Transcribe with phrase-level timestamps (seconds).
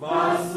[0.00, 0.56] Was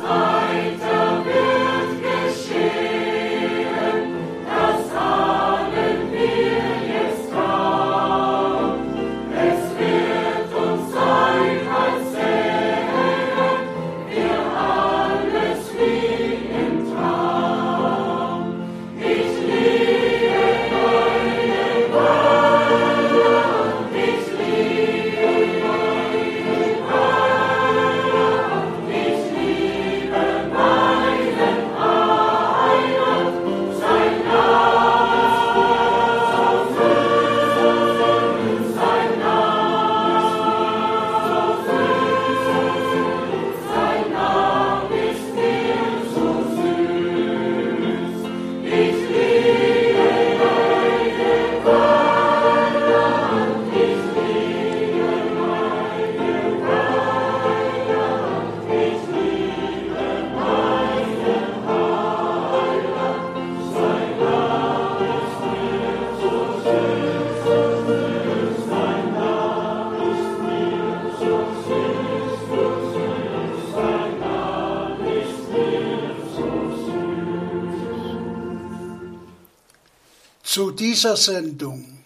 [81.03, 82.05] dieser Sendung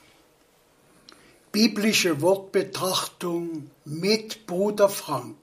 [1.51, 5.37] Biblische Wortbetrachtung mit Bruder Frank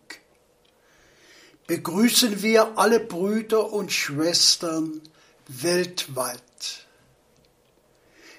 [1.68, 5.00] begrüßen wir alle Brüder und Schwestern
[5.46, 6.84] weltweit.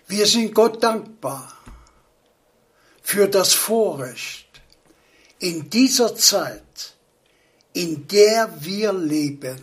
[0.06, 1.50] Wir sind Gott dankbar
[3.02, 4.50] für das Vorrecht,
[5.40, 6.94] in dieser Zeit,
[7.72, 9.62] in der wir leben,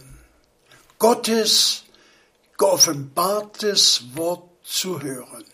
[0.99, 1.85] Gottes
[2.57, 5.45] geoffenbartes Wort zu hören.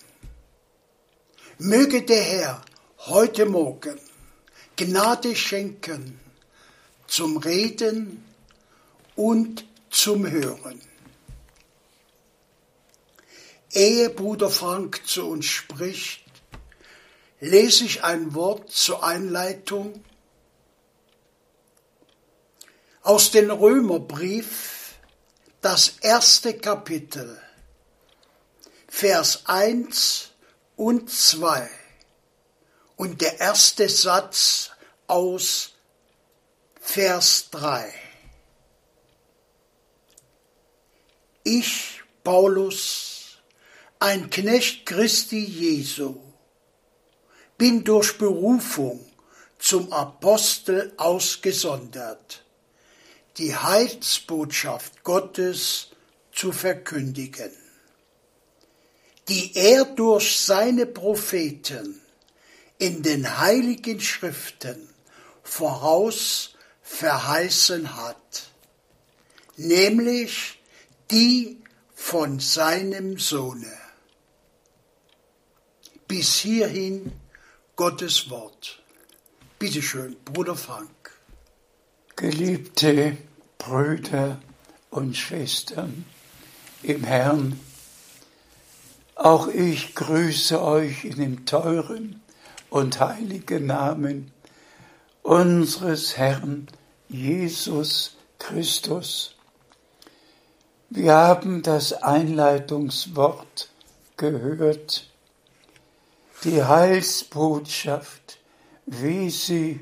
[1.61, 2.63] Möge der Herr
[2.99, 3.99] heute Morgen
[4.77, 6.21] Gnade schenken
[7.09, 8.25] zum Reden
[9.17, 10.81] und zum Hören.
[13.73, 16.23] Ehe Bruder Frank zu uns spricht,
[17.41, 20.05] lese ich ein Wort zur Einleitung
[23.03, 24.95] aus dem Römerbrief,
[25.61, 27.37] das erste Kapitel,
[28.87, 30.28] Vers 1
[30.79, 31.69] und 2
[32.97, 34.71] und der erste Satz
[35.09, 35.73] aus
[36.81, 37.93] Vers 3.
[41.43, 43.39] Ich, Paulus,
[43.99, 46.21] ein Knecht Christi Jesu,
[47.57, 49.05] bin durch Berufung
[49.59, 52.45] zum Apostel ausgesondert,
[53.37, 55.89] die Heilsbotschaft Gottes
[56.31, 57.51] zu verkündigen
[59.29, 62.01] die er durch seine Propheten
[62.79, 64.89] in den heiligen Schriften
[65.43, 68.51] voraus verheißen hat,
[69.57, 70.59] nämlich
[71.11, 71.59] die
[71.95, 73.73] von seinem Sohne.
[76.07, 77.13] Bis hierhin
[77.77, 78.83] Gottes Wort.
[79.59, 80.89] Bitte schön, Bruder Frank.
[82.17, 83.17] Geliebte
[83.59, 84.41] Brüder
[84.91, 86.05] und Schwestern
[86.83, 87.61] im Herrn,
[89.19, 92.23] auch ich grüße euch in dem teuren
[92.71, 94.31] und heiligen Namen
[95.23, 96.69] unseres Herrn
[97.09, 99.35] Jesus Christus.
[100.89, 103.71] Wir haben das Einleitungswort
[104.17, 105.11] gehört,
[106.45, 108.39] die Heilsbotschaft,
[108.87, 109.81] wie sie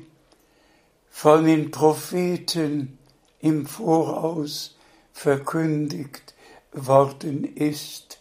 [1.11, 2.97] von den Propheten
[3.39, 4.75] im Voraus
[5.13, 6.33] verkündigt
[6.71, 8.19] worden ist.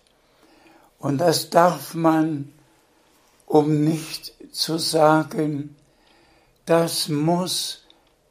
[1.06, 2.52] Und das darf man,
[3.46, 5.76] um nicht zu sagen,
[6.64, 7.84] das muss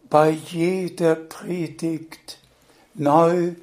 [0.09, 2.37] bei jeder Predigt
[2.93, 3.53] neu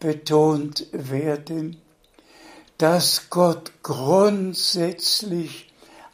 [0.00, 1.76] betont werden,
[2.78, 5.70] dass Gott grundsätzlich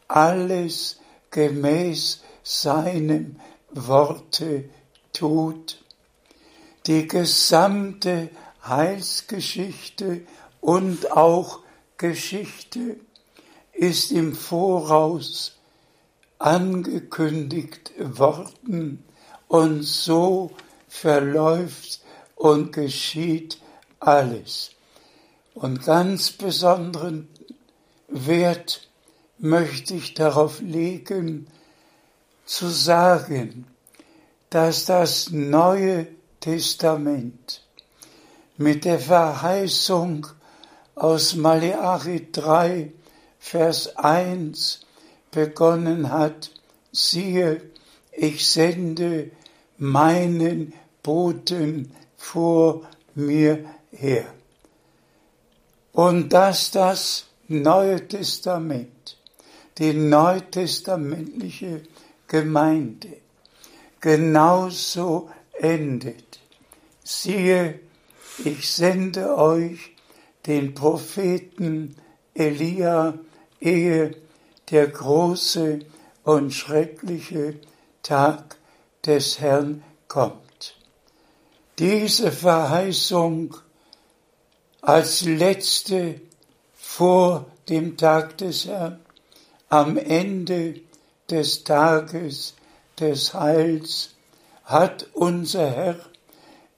[0.09, 3.39] alles gemäß seinem
[3.71, 4.65] Worte
[5.13, 5.81] tut.
[6.85, 8.27] Die gesamte
[8.61, 10.23] Heilsgeschichte
[10.59, 11.61] und auch
[12.01, 12.95] Geschichte
[13.73, 15.59] ist im Voraus
[16.39, 19.03] angekündigt worden
[19.47, 20.49] und so
[20.87, 22.01] verläuft
[22.35, 23.61] und geschieht
[23.99, 24.71] alles.
[25.53, 27.29] Und ganz besonderen
[28.07, 28.89] Wert
[29.37, 31.45] möchte ich darauf legen,
[32.45, 33.67] zu sagen,
[34.49, 36.07] dass das Neue
[36.39, 37.61] Testament
[38.57, 40.25] mit der Verheißung
[40.95, 42.91] aus Maleachi 3,
[43.39, 44.85] Vers 1
[45.31, 46.51] begonnen hat,
[46.91, 47.61] siehe,
[48.11, 49.31] ich sende
[49.77, 52.83] meinen Boten vor
[53.15, 54.25] mir her.
[55.93, 59.17] Und dass das Neue Testament,
[59.77, 61.81] die neutestamentliche
[62.27, 63.17] Gemeinde,
[63.99, 65.29] genauso
[65.59, 66.39] endet.
[67.03, 67.79] Siehe,
[68.45, 69.90] ich sende euch
[70.45, 71.95] den Propheten
[72.33, 73.13] Elia,
[73.59, 74.15] ehe
[74.69, 75.79] der große
[76.23, 77.55] und schreckliche
[78.03, 78.57] Tag
[79.05, 80.75] des Herrn kommt.
[81.79, 83.55] Diese Verheißung
[84.81, 86.21] als letzte
[86.73, 88.99] vor dem Tag des Herrn,
[89.69, 90.81] am Ende
[91.29, 92.55] des Tages
[92.99, 94.15] des Heils,
[94.65, 95.99] hat unser Herr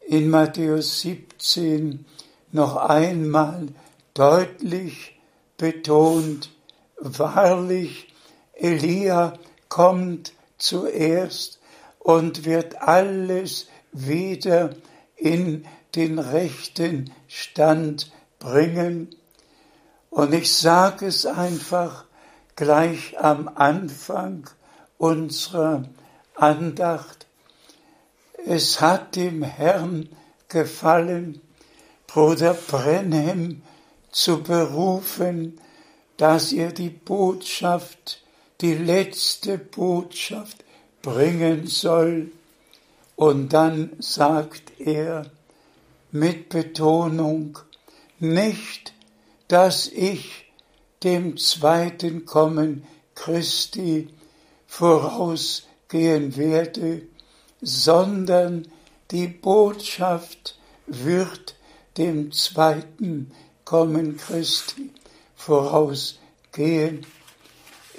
[0.08, 2.06] in Matthäus 17
[2.54, 3.68] noch einmal
[4.14, 5.20] deutlich
[5.58, 6.50] betont,
[6.98, 8.14] wahrlich,
[8.54, 9.34] Elia
[9.70, 11.60] kommt zuerst
[12.00, 14.70] und wird alles wieder
[15.16, 19.16] in den rechten Stand bringen.
[20.10, 22.06] Und ich sage es einfach
[22.56, 24.50] gleich am Anfang
[24.98, 25.84] unserer
[26.36, 27.26] Andacht.
[28.46, 30.10] Es hat dem Herrn
[30.50, 31.42] gefallen,
[32.14, 33.64] Bruder Brenhem
[34.12, 35.60] zu berufen,
[36.18, 38.22] dass er die Botschaft,
[38.62, 40.64] die letzte Botschaft
[41.02, 42.30] bringen soll.
[43.16, 45.26] Und dann sagt er
[46.12, 47.58] mit Betonung,
[48.20, 48.94] nicht,
[49.48, 50.52] dass ich
[51.02, 54.08] dem zweiten Kommen Christi
[54.68, 57.02] vorausgehen werde,
[57.60, 58.68] sondern
[59.10, 61.56] die Botschaft wird
[61.98, 63.32] dem zweiten
[63.66, 64.92] Kommen Christi
[65.36, 67.06] vorausgehen.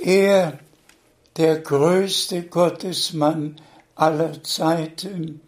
[0.00, 0.58] Er,
[1.36, 3.60] der größte Gottesmann
[3.94, 5.40] aller Zeiten,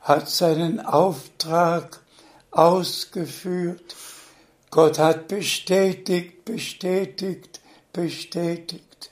[0.00, 2.00] hat seinen Auftrag
[2.50, 3.96] ausgeführt.
[4.70, 7.60] Gott hat bestätigt, bestätigt,
[7.92, 9.10] bestätigt.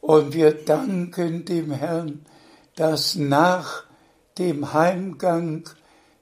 [0.00, 2.26] Und wir danken dem Herrn,
[2.76, 3.84] dass nach
[4.36, 5.70] dem Heimgang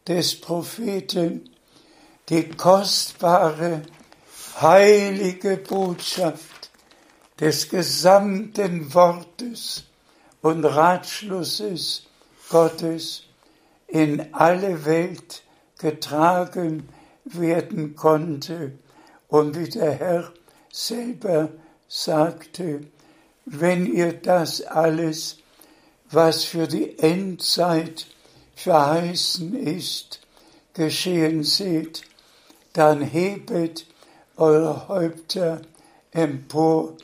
[0.07, 1.49] des Propheten
[2.33, 3.83] die kostbare,
[4.59, 6.71] heilige Botschaft
[7.39, 9.85] des gesamten Wortes
[10.41, 12.07] und Ratschlusses
[12.49, 13.25] Gottes
[13.87, 15.43] in alle Welt
[15.79, 16.89] getragen
[17.25, 18.79] werden konnte.
[19.29, 20.33] Und wie der Herr
[20.73, 21.51] selber
[21.87, 22.81] sagte,
[23.45, 25.37] wenn ihr das alles,
[26.11, 28.07] was für die Endzeit
[28.55, 30.21] verheißen ist,
[30.73, 32.05] geschehen seht,
[32.73, 33.87] dann hebet
[34.37, 35.63] eure Häupter
[36.11, 36.97] empor,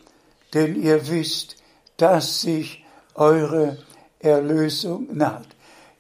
[0.55, 1.57] denn ihr wisst,
[1.97, 2.85] dass sich
[3.15, 3.79] eure
[4.21, 5.47] Erlösung naht.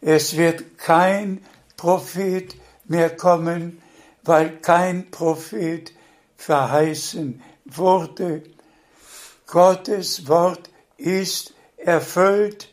[0.01, 1.45] Es wird kein
[1.77, 2.55] Prophet
[2.87, 3.83] mehr kommen,
[4.23, 5.93] weil kein Prophet
[6.37, 8.43] verheißen wurde.
[9.47, 12.69] Gottes Wort ist erfüllt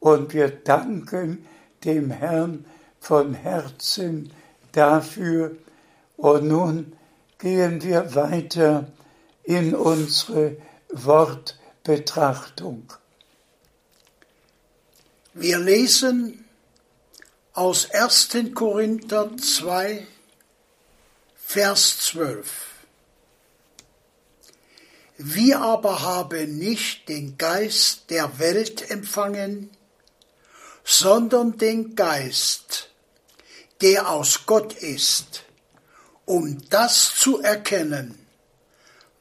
[0.00, 1.46] und wir danken
[1.84, 2.64] dem Herrn
[3.00, 4.30] von Herzen
[4.72, 5.56] dafür.
[6.18, 6.96] Und nun
[7.38, 8.90] gehen wir weiter
[9.44, 10.56] in unsere
[10.90, 12.92] Wortbetrachtung.
[15.32, 16.44] Wir lesen
[17.52, 18.30] aus 1.
[18.52, 20.04] Korinther 2,
[21.36, 22.66] Vers 12.
[25.18, 29.70] Wir aber haben nicht den Geist der Welt empfangen,
[30.82, 32.90] sondern den Geist,
[33.80, 35.44] der aus Gott ist,
[36.28, 38.18] um das zu erkennen,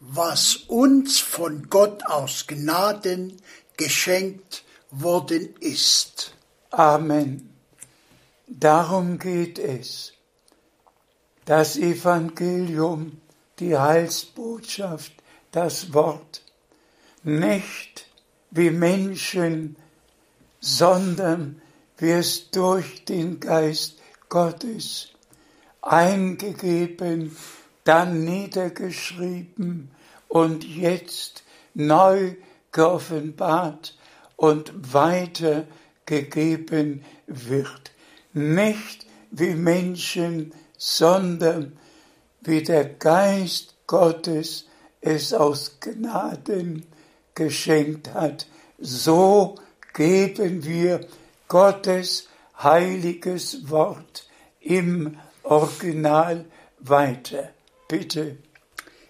[0.01, 3.41] was uns von Gott aus Gnaden
[3.77, 6.35] geschenkt worden ist.
[6.69, 7.49] Amen.
[8.47, 10.13] Darum geht es.
[11.45, 13.21] Das Evangelium,
[13.59, 15.13] die Heilsbotschaft,
[15.53, 16.41] das Wort,
[17.23, 18.07] nicht
[18.51, 19.77] wie Menschen,
[20.59, 21.61] sondern
[21.97, 23.97] wie es durch den Geist
[24.27, 25.13] Gottes
[25.87, 27.35] eingegeben,
[27.83, 29.89] dann niedergeschrieben
[30.27, 32.35] und jetzt neu
[32.71, 33.97] geoffenbart
[34.35, 37.91] und weitergegeben wird.
[38.33, 41.77] Nicht wie Menschen, sondern
[42.41, 44.67] wie der Geist Gottes
[45.01, 46.85] es aus Gnaden
[47.35, 48.47] geschenkt hat.
[48.79, 49.55] So
[49.93, 51.07] geben wir
[51.47, 52.27] Gottes
[52.61, 54.27] heiliges Wort
[54.59, 55.17] im
[55.49, 56.45] Original
[56.79, 57.53] weiter.
[57.87, 58.37] Bitte.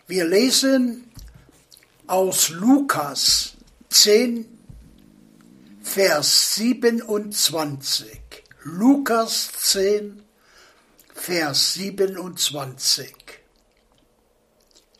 [0.08, 1.12] Wir lesen
[2.06, 3.54] aus Lukas
[3.90, 4.46] 10,
[5.82, 8.22] Vers 27.
[8.64, 10.24] Lukas 10,
[11.14, 13.14] Vers 27.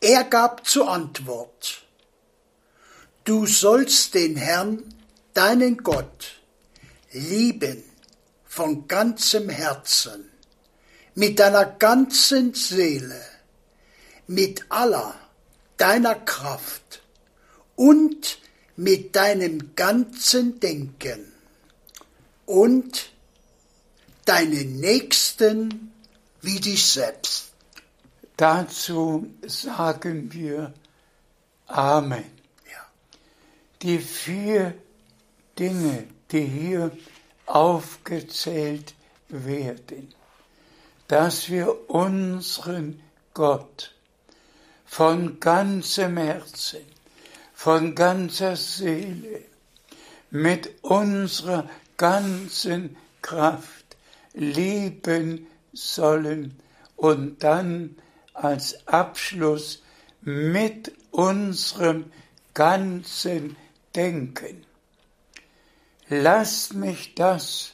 [0.00, 1.84] Er gab zur Antwort,
[3.24, 4.82] Du sollst den Herrn,
[5.34, 6.40] deinen Gott,
[7.12, 7.84] lieben
[8.46, 10.27] von ganzem Herzen,
[11.18, 13.20] mit deiner ganzen Seele,
[14.28, 15.16] mit aller
[15.76, 17.02] deiner Kraft
[17.74, 18.38] und
[18.76, 21.32] mit deinem ganzen Denken
[22.46, 23.10] und
[24.26, 25.92] deinen Nächsten
[26.40, 27.50] wie dich selbst.
[28.36, 30.72] Dazu sagen wir
[31.66, 32.30] Amen.
[32.70, 32.86] Ja.
[33.82, 34.72] Die vier
[35.58, 36.96] Dinge, die hier
[37.46, 38.94] aufgezählt
[39.28, 40.14] werden,
[41.08, 43.00] dass wir unseren
[43.34, 43.94] Gott
[44.84, 46.80] von ganzem Herzen,
[47.54, 49.44] von ganzer Seele,
[50.30, 53.96] mit unserer ganzen Kraft
[54.34, 56.58] lieben sollen
[56.96, 57.96] und dann
[58.34, 59.82] als Abschluss
[60.20, 62.10] mit unserem
[62.54, 63.56] ganzen
[63.94, 64.64] Denken.
[66.08, 67.72] Lasst mich das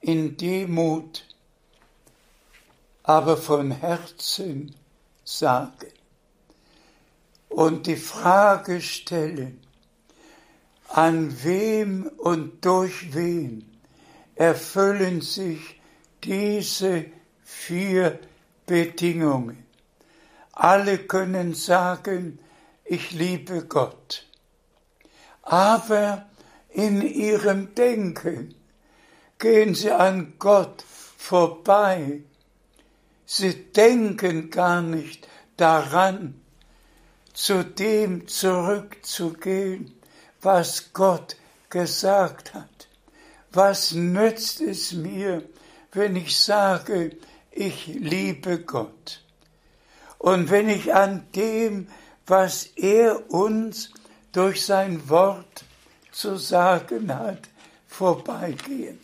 [0.00, 1.24] in Demut,
[3.02, 4.74] aber von Herzen
[5.24, 5.92] sagen.
[7.52, 9.60] und die Frage stellen,
[10.88, 13.78] an wem und durch wen
[14.34, 15.80] erfüllen sich
[16.24, 17.06] diese
[17.44, 18.18] vier
[18.66, 19.66] Bedingungen.
[20.52, 22.38] Alle können sagen,
[22.84, 24.26] ich liebe Gott.
[25.42, 26.26] Aber
[26.70, 28.54] in ihrem Denken
[29.38, 30.84] gehen sie an Gott
[31.16, 32.22] vorbei.
[33.34, 36.38] Sie denken gar nicht daran,
[37.32, 39.98] zu dem zurückzugehen,
[40.42, 41.36] was Gott
[41.70, 42.88] gesagt hat.
[43.50, 45.42] Was nützt es mir,
[45.92, 47.16] wenn ich sage,
[47.50, 49.22] ich liebe Gott?
[50.18, 51.88] Und wenn ich an dem,
[52.26, 53.92] was er uns
[54.32, 55.64] durch sein Wort
[56.10, 57.48] zu sagen hat,
[57.88, 59.00] vorbeigehen.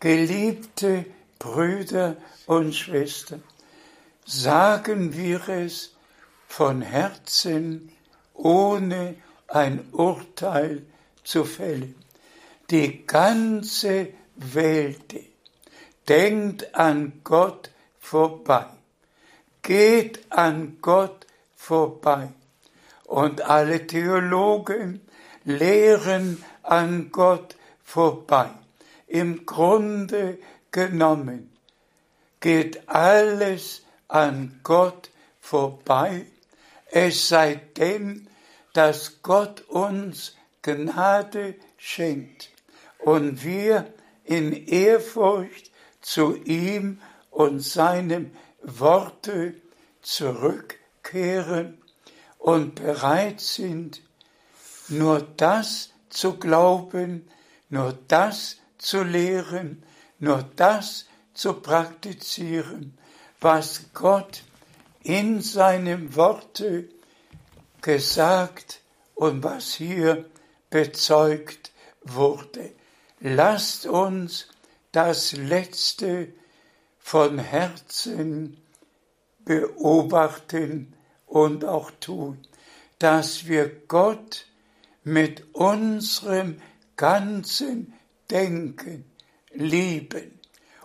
[0.00, 1.04] Geliebte
[1.38, 3.42] Brüder und Schwestern,
[4.24, 5.94] sagen wir es
[6.46, 7.90] von Herzen,
[8.34, 9.16] ohne
[9.48, 10.82] ein Urteil
[11.24, 11.94] zu fällen.
[12.70, 15.14] Die ganze Welt
[16.08, 18.66] denkt an Gott vorbei,
[19.62, 22.28] geht an Gott vorbei.
[23.04, 25.00] Und alle Theologen
[25.44, 28.50] lehren an Gott vorbei.
[29.06, 30.38] Im Grunde
[30.70, 31.51] genommen
[32.42, 36.26] geht alles an Gott vorbei,
[36.90, 38.28] es sei denn,
[38.74, 42.50] dass Gott uns Gnade schenkt
[42.98, 43.92] und wir
[44.24, 45.70] in Ehrfurcht
[46.02, 47.00] zu ihm
[47.30, 49.54] und seinem Worte
[50.02, 51.78] zurückkehren
[52.38, 54.02] und bereit sind,
[54.88, 57.28] nur das zu glauben,
[57.70, 59.82] nur das zu lehren,
[60.18, 61.06] nur das
[61.42, 62.96] zu praktizieren,
[63.40, 64.44] was Gott
[65.02, 66.88] in seinem Worte
[67.80, 68.80] gesagt
[69.16, 70.30] und was hier
[70.70, 72.70] bezeugt wurde.
[73.18, 74.46] Lasst uns
[74.92, 76.32] das Letzte
[77.00, 78.58] von Herzen
[79.44, 80.94] beobachten
[81.26, 82.38] und auch tun,
[83.00, 84.46] dass wir Gott
[85.02, 86.62] mit unserem
[86.94, 87.94] ganzen
[88.30, 89.04] Denken
[89.52, 90.38] lieben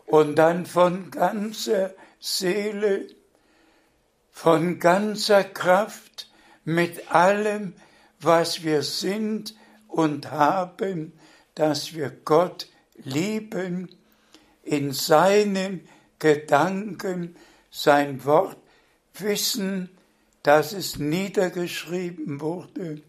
[0.08, 3.08] und dann von ganzer Seele,
[4.32, 6.32] von ganzer Kraft,
[6.64, 7.74] mit allem,
[8.20, 9.56] was wir sind
[9.88, 11.14] und haben,
[11.56, 13.96] dass wir Gott lieben,
[14.64, 15.88] in seinen
[16.20, 17.36] Gedanken
[17.72, 18.58] sein Wort
[19.14, 19.90] wissen,
[20.44, 23.02] dass es niedergeschrieben wurde.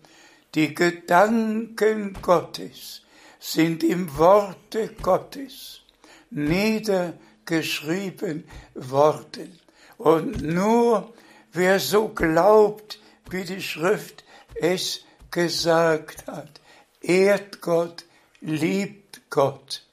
[0.55, 3.03] Die Gedanken Gottes
[3.41, 5.83] sind im Worte Gottes
[6.31, 9.59] niedergeschrieben worden.
[9.97, 11.15] Und nur
[11.53, 16.61] wer so glaubt, wie die Schrift es gesagt hat,
[17.01, 18.05] ehrt Gott,
[18.41, 19.85] liebt Gott.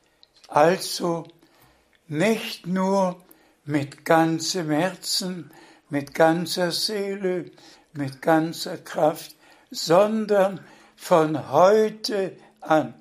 [0.48, 1.28] Also
[2.08, 3.22] nicht nur
[3.66, 5.52] mit ganzem Herzen,
[5.90, 7.52] mit ganzer Seele,
[7.94, 9.36] mit ganzer Kraft,
[9.72, 10.60] sondern
[10.96, 12.94] von heute an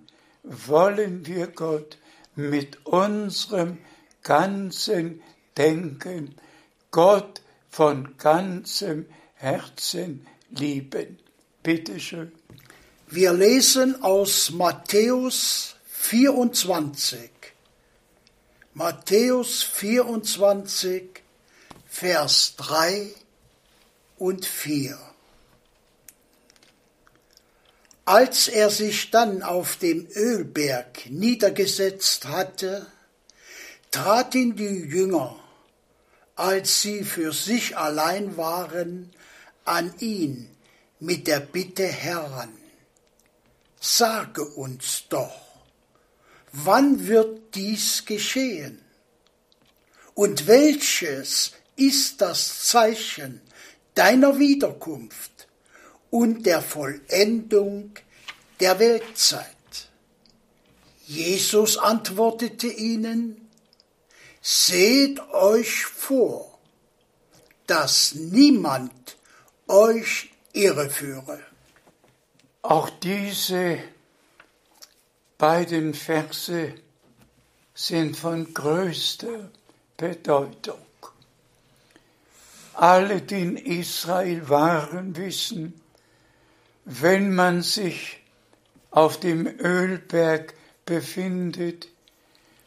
[0.42, 1.98] wollen wir Gott
[2.36, 3.78] mit unserem
[4.22, 5.22] ganzen
[5.56, 6.34] Denken,
[6.90, 11.18] Gott von ganzem Herzen lieben.
[11.62, 12.32] Bitte schön.
[13.08, 17.30] Wir lesen aus Matthäus 24.
[18.74, 21.22] Matthäus 24,
[21.86, 23.14] Vers 3
[24.18, 24.98] und 4.
[28.06, 32.86] Als er sich dann auf dem Ölberg niedergesetzt hatte,
[33.90, 35.36] traten die Jünger,
[36.36, 39.10] als sie für sich allein waren,
[39.64, 40.50] an ihn
[41.00, 42.52] mit der Bitte heran.
[43.80, 45.40] Sage uns doch,
[46.52, 48.82] wann wird dies geschehen?
[50.14, 53.40] Und welches ist das Zeichen
[53.94, 55.33] deiner Wiederkunft
[56.14, 57.90] und der Vollendung
[58.60, 59.48] der Weltzeit?
[61.06, 63.50] Jesus antwortete ihnen,
[64.40, 66.56] Seht euch vor,
[67.66, 69.16] dass niemand
[69.66, 71.40] euch irreführe.
[72.62, 73.78] Auch diese
[75.36, 76.74] beiden Verse
[77.74, 79.50] sind von größter
[79.96, 80.78] Bedeutung.
[82.74, 85.80] Alle, die in Israel waren, wissen,
[86.84, 88.20] wenn man sich
[88.90, 91.88] auf dem Ölberg befindet,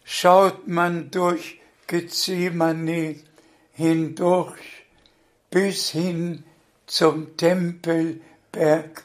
[0.03, 3.15] schaut man durch Gethsemane
[3.73, 4.85] hindurch
[5.49, 6.43] bis hin
[6.85, 9.03] zum Tempelberg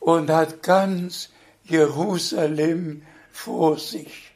[0.00, 1.30] und hat ganz
[1.64, 4.32] Jerusalem vor sich.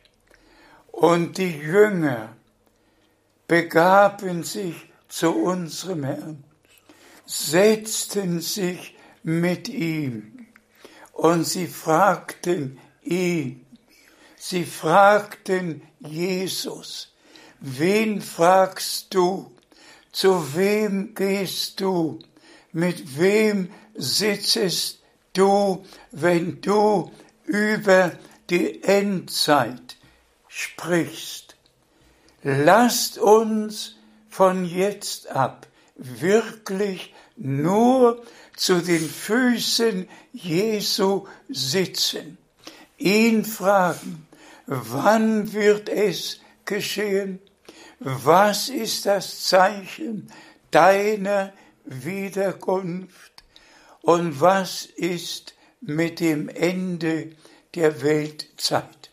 [0.93, 2.37] Und die Jünger
[3.49, 4.75] begaben sich
[5.09, 6.45] zu unserem Herrn,
[7.27, 10.47] setzten sich mit ihm.
[11.13, 13.67] Und sie fragten ihn,
[14.37, 17.13] sie fragten Jesus,
[17.61, 19.51] wen fragst du,
[20.13, 22.19] zu wem gehst du,
[22.73, 25.01] mit wem sitzest
[25.35, 27.11] du, wenn du
[27.45, 28.13] über
[28.49, 29.97] die Endzeit
[30.49, 31.57] sprichst.
[32.43, 33.97] Lasst uns
[34.29, 38.23] von jetzt ab wirklich nur
[38.61, 42.37] zu den Füßen Jesu sitzen,
[42.99, 44.29] ihn fragen,
[44.67, 47.41] wann wird es geschehen?
[48.01, 50.31] Was ist das Zeichen
[50.71, 51.55] deiner
[51.87, 53.33] Wiederkunft?
[54.03, 57.31] Und was ist mit dem Ende
[57.75, 59.11] der Weltzeit?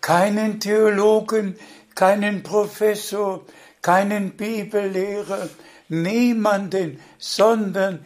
[0.00, 1.56] Keinen Theologen,
[1.94, 3.46] keinen Professor,
[3.80, 5.48] keinen Bibellehrer,
[5.88, 8.04] niemanden, sondern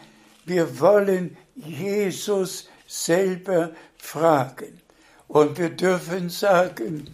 [0.51, 4.81] wir wollen Jesus selber fragen.
[5.29, 7.09] Und wir dürfen sagen,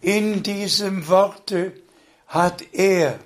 [0.00, 1.74] in diesem Worte
[2.26, 3.20] hat er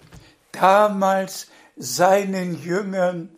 [0.53, 3.31] damals seinen Jüngern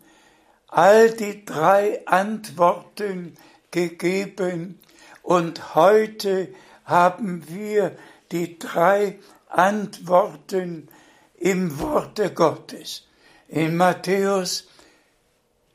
[0.67, 3.35] all die drei Antworten
[3.71, 4.79] gegeben
[5.23, 6.49] und heute
[6.83, 7.95] haben wir
[8.31, 10.89] die drei Antworten
[11.37, 13.07] im Worte Gottes.
[13.47, 14.68] In Matthäus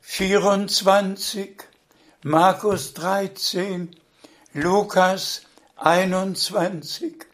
[0.07, 1.63] 24,
[2.23, 3.89] Markus 13,
[4.53, 5.41] Lukas
[5.77, 7.25] 21.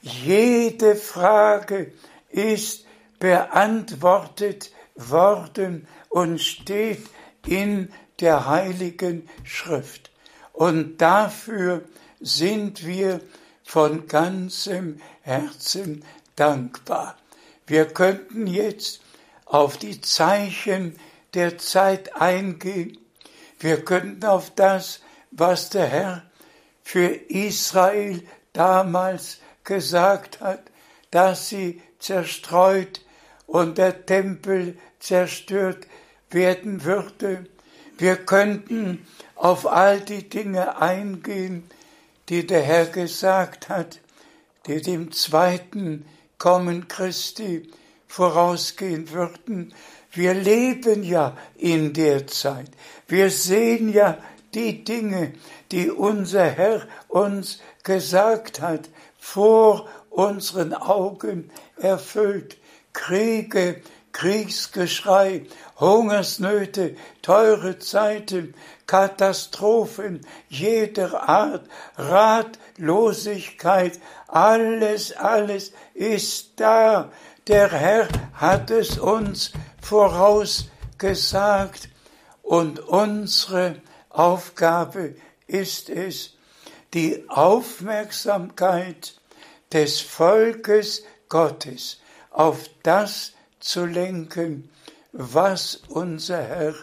[0.00, 1.92] Jede Frage
[2.30, 2.86] ist
[3.20, 7.06] beantwortet worden und steht
[7.46, 10.10] in der heiligen Schrift.
[10.52, 11.82] Und dafür
[12.20, 13.20] sind wir
[13.62, 16.04] von ganzem Herzen
[16.36, 17.16] dankbar.
[17.66, 19.02] Wir könnten jetzt
[19.44, 20.96] auf die Zeichen
[21.34, 22.98] der Zeit eingehen.
[23.58, 26.22] Wir könnten auf das, was der Herr
[26.82, 30.62] für Israel damals gesagt hat,
[31.10, 33.00] dass sie zerstreut
[33.46, 35.86] und der Tempel zerstört
[36.30, 37.46] werden würde.
[37.96, 41.64] Wir könnten auf all die Dinge eingehen,
[42.28, 44.00] die der Herr gesagt hat,
[44.66, 46.04] die dem zweiten
[46.38, 47.70] Kommen Christi
[48.08, 49.74] vorausgehen würden.
[50.14, 52.70] Wir leben ja in der Zeit.
[53.08, 54.18] Wir sehen ja
[54.54, 55.32] die Dinge,
[55.72, 62.56] die unser Herr uns gesagt hat, vor unseren Augen erfüllt.
[62.92, 63.80] Kriege,
[64.12, 65.46] Kriegsgeschrei,
[65.80, 68.54] Hungersnöte, teure Zeiten,
[68.86, 73.98] Katastrophen jeder Art, Ratlosigkeit,
[74.28, 77.10] alles, alles ist da.
[77.48, 79.50] Der Herr hat es uns
[79.84, 81.88] vorausgesagt
[82.42, 85.14] und unsere Aufgabe
[85.46, 86.32] ist es,
[86.94, 89.20] die Aufmerksamkeit
[89.72, 94.70] des Volkes Gottes auf das zu lenken,
[95.12, 96.74] was unser Herr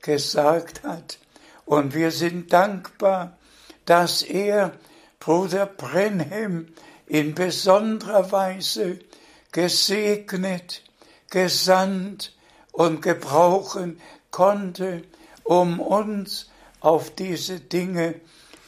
[0.00, 1.18] gesagt hat.
[1.64, 3.38] Und wir sind dankbar,
[3.84, 4.72] dass er
[5.20, 6.74] Bruder Brenhem
[7.06, 8.98] in besonderer Weise
[9.52, 10.82] gesegnet,
[11.30, 12.32] gesandt
[12.78, 15.02] und gebrauchen konnte,
[15.42, 18.14] um uns auf diese Dinge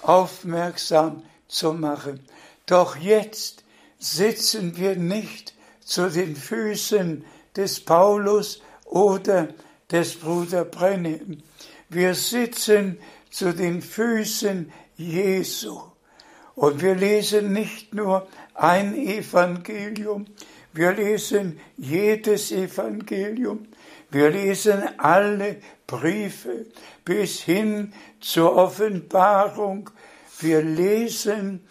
[0.03, 2.19] aufmerksam zu machen.
[2.67, 3.63] Doch jetzt
[4.01, 9.47] sitzen wir nicht zu den Füßen des Paulus oder
[9.93, 11.45] des Bruder Brennim.
[11.89, 12.99] Wir sitzen
[13.31, 15.83] zu den Füßen Jesu.
[16.57, 20.27] Und wir lesen nicht nur ein Evangelium,
[20.73, 23.69] wir lesen jedes Evangelium,
[24.11, 26.67] wir lesen alle Briefe
[27.05, 29.91] bis hin zur Offenbarung.
[30.41, 31.67] Wir lesen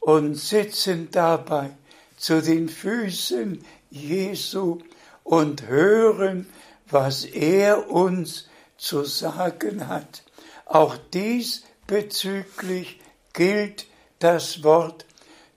[0.00, 1.70] und sitzen dabei
[2.16, 4.78] zu den Füßen Jesu
[5.24, 6.46] und hören,
[6.90, 10.22] was er uns zu sagen hat.
[10.66, 13.00] Auch diesbezüglich
[13.32, 13.86] gilt
[14.18, 15.06] das Wort,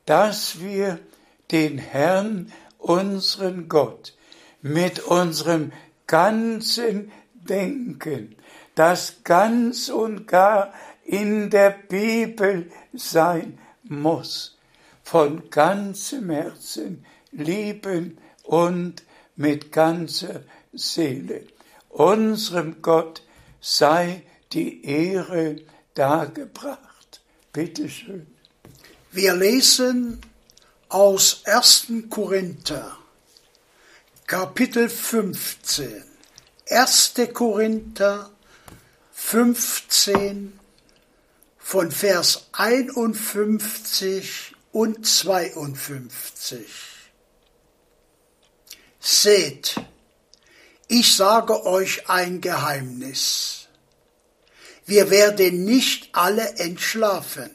[0.05, 0.99] dass wir
[1.51, 4.13] den Herrn, unseren Gott,
[4.61, 5.71] mit unserem
[6.11, 8.35] ganzen Denken,
[8.75, 10.73] das ganz und gar
[11.05, 14.57] in der Bibel sein muss,
[15.03, 19.03] von ganzem Herzen lieben und
[19.37, 20.41] mit ganzer
[20.73, 21.47] Seele.
[21.87, 23.23] unserem Gott
[23.61, 25.61] sei die Ehre
[25.93, 27.21] dargebracht.
[27.53, 28.27] Bitte schön.
[29.11, 30.19] Wir lesen
[30.89, 31.87] aus 1.
[32.09, 32.97] Korinther,
[34.31, 36.05] Kapitel 15.
[36.69, 37.13] 1.
[37.33, 38.31] Korinther
[39.11, 40.57] 15
[41.57, 46.65] von Vers 51 und 52.
[49.01, 49.75] Seht,
[50.87, 53.67] ich sage euch ein Geheimnis.
[54.85, 57.49] Wir werden nicht alle entschlafen,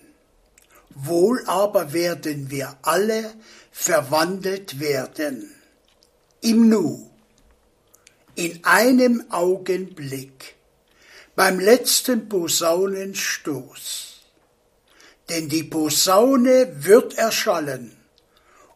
[0.90, 3.32] wohl aber werden wir alle
[3.72, 5.55] verwandelt werden.
[6.46, 7.10] Im Nu,
[8.36, 10.54] in einem Augenblick,
[11.34, 14.20] beim letzten Posaunenstoß.
[15.28, 17.96] Denn die Posaune wird erschallen,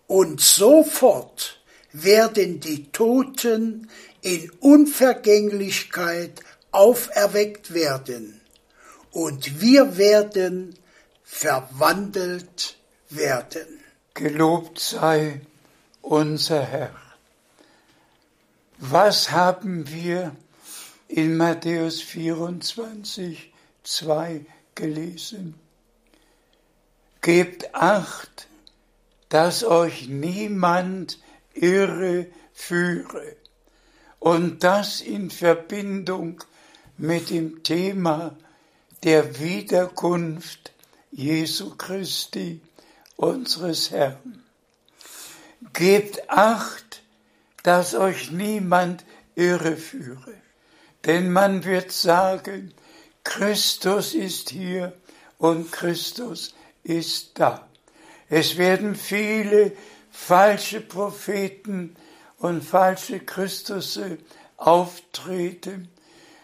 [0.08, 1.60] und sofort
[1.92, 3.88] werden die Toten
[4.20, 6.40] in Unvergänglichkeit
[6.72, 8.40] auferweckt werden,
[9.12, 10.74] und wir werden
[11.22, 12.76] verwandelt
[13.10, 13.80] werden.
[14.14, 15.42] Gelobt sei
[16.02, 17.09] unser Herr.
[18.82, 20.34] Was haben wir
[21.06, 23.52] in Matthäus 24,
[23.84, 25.54] 2 gelesen?
[27.20, 28.48] Gebt acht,
[29.28, 31.18] dass euch niemand
[31.52, 33.36] irre führe.
[34.18, 36.42] Und das in Verbindung
[36.96, 38.34] mit dem Thema
[39.02, 40.72] der Wiederkunft
[41.10, 42.62] Jesu Christi,
[43.16, 44.42] unseres Herrn.
[45.74, 46.89] Gebt acht,
[47.62, 50.34] dass euch niemand irreführe,
[51.04, 52.72] denn man wird sagen,
[53.24, 54.92] Christus ist hier
[55.38, 57.66] und Christus ist da.
[58.28, 59.72] Es werden viele
[60.10, 61.96] falsche Propheten
[62.38, 64.18] und falsche Christusse
[64.56, 65.88] auftreten,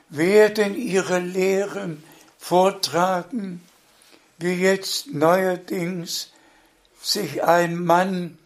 [0.09, 2.03] werden ihre Lehren
[2.39, 3.63] vortragen,
[4.39, 6.31] wie jetzt neuerdings
[7.01, 8.39] sich ein Mann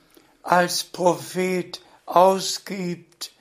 [0.42, 1.80] als Prophet
[2.14, 3.32] ausgibt.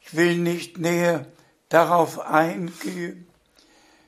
[0.00, 1.26] Ich will nicht näher
[1.68, 3.26] darauf eingehen.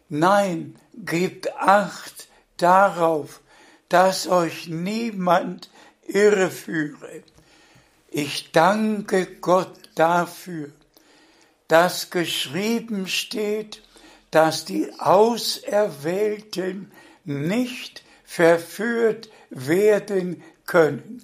[0.09, 3.41] Nein, gebt acht darauf,
[3.89, 5.71] dass euch niemand
[6.07, 7.23] irreführe.
[8.09, 10.71] Ich danke Gott dafür,
[11.69, 13.83] dass geschrieben steht,
[14.31, 16.91] dass die Auserwählten
[17.25, 21.23] nicht verführt werden können.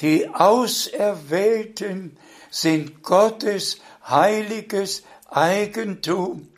[0.00, 2.16] Die Auserwählten
[2.52, 6.48] sind Gottes heiliges Eigentum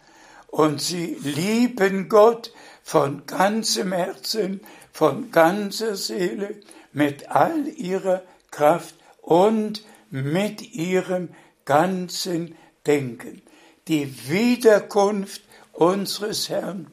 [0.48, 2.52] und sie lieben Gott
[2.82, 4.60] von ganzem Herzen,
[4.92, 6.60] von ganzer Seele,
[6.92, 11.30] mit all ihrer Kraft und mit ihrem
[11.64, 13.42] ganzen Denken.
[13.88, 16.88] Die Wiederkunft unseres Herrn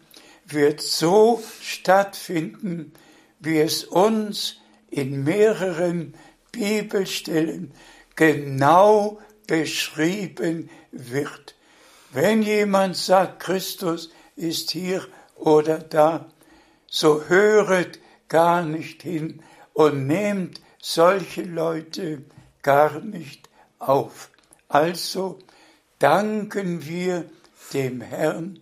[0.46, 2.94] wird so stattfinden,
[3.40, 4.58] wie es uns
[4.90, 6.14] in mehreren
[6.52, 7.74] Bibelstellen
[8.22, 11.56] genau beschrieben wird.
[12.12, 15.08] Wenn jemand sagt, Christus ist hier
[15.38, 16.30] oder da,
[16.86, 19.42] so höret gar nicht hin
[19.74, 22.22] und nehmt solche Leute
[22.62, 24.30] gar nicht auf.
[24.68, 25.40] Also
[25.98, 27.28] danken wir
[27.74, 28.62] dem Herrn,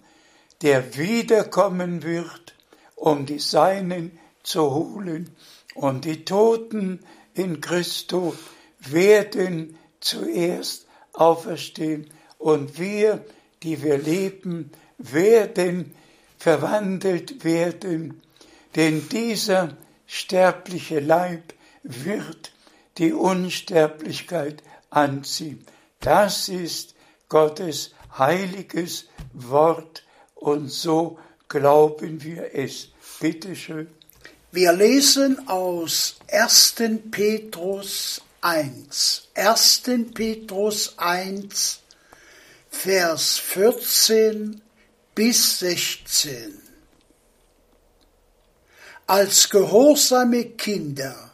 [0.61, 2.55] der wiederkommen wird,
[2.95, 5.35] um die Seinen zu holen.
[5.75, 7.01] Und die Toten
[7.33, 8.33] in Christo
[8.79, 12.09] werden zuerst auferstehen.
[12.37, 13.23] Und wir,
[13.63, 15.93] die wir leben, werden
[16.37, 18.21] verwandelt werden.
[18.75, 22.51] Denn dieser sterbliche Leib wird
[22.97, 25.65] die Unsterblichkeit anziehen.
[25.99, 26.95] Das ist
[27.27, 30.03] Gottes heiliges Wort
[30.35, 32.89] und so glauben wir es.
[33.19, 33.87] Bitte schön.
[34.51, 36.75] Wir lesen aus 1.
[37.11, 39.29] Petrus 1.
[39.35, 39.81] 1.
[40.13, 41.81] Petrus 1,
[42.69, 44.61] Vers 14
[45.13, 46.57] bis 16.
[49.07, 51.31] Als gehorsame Kinder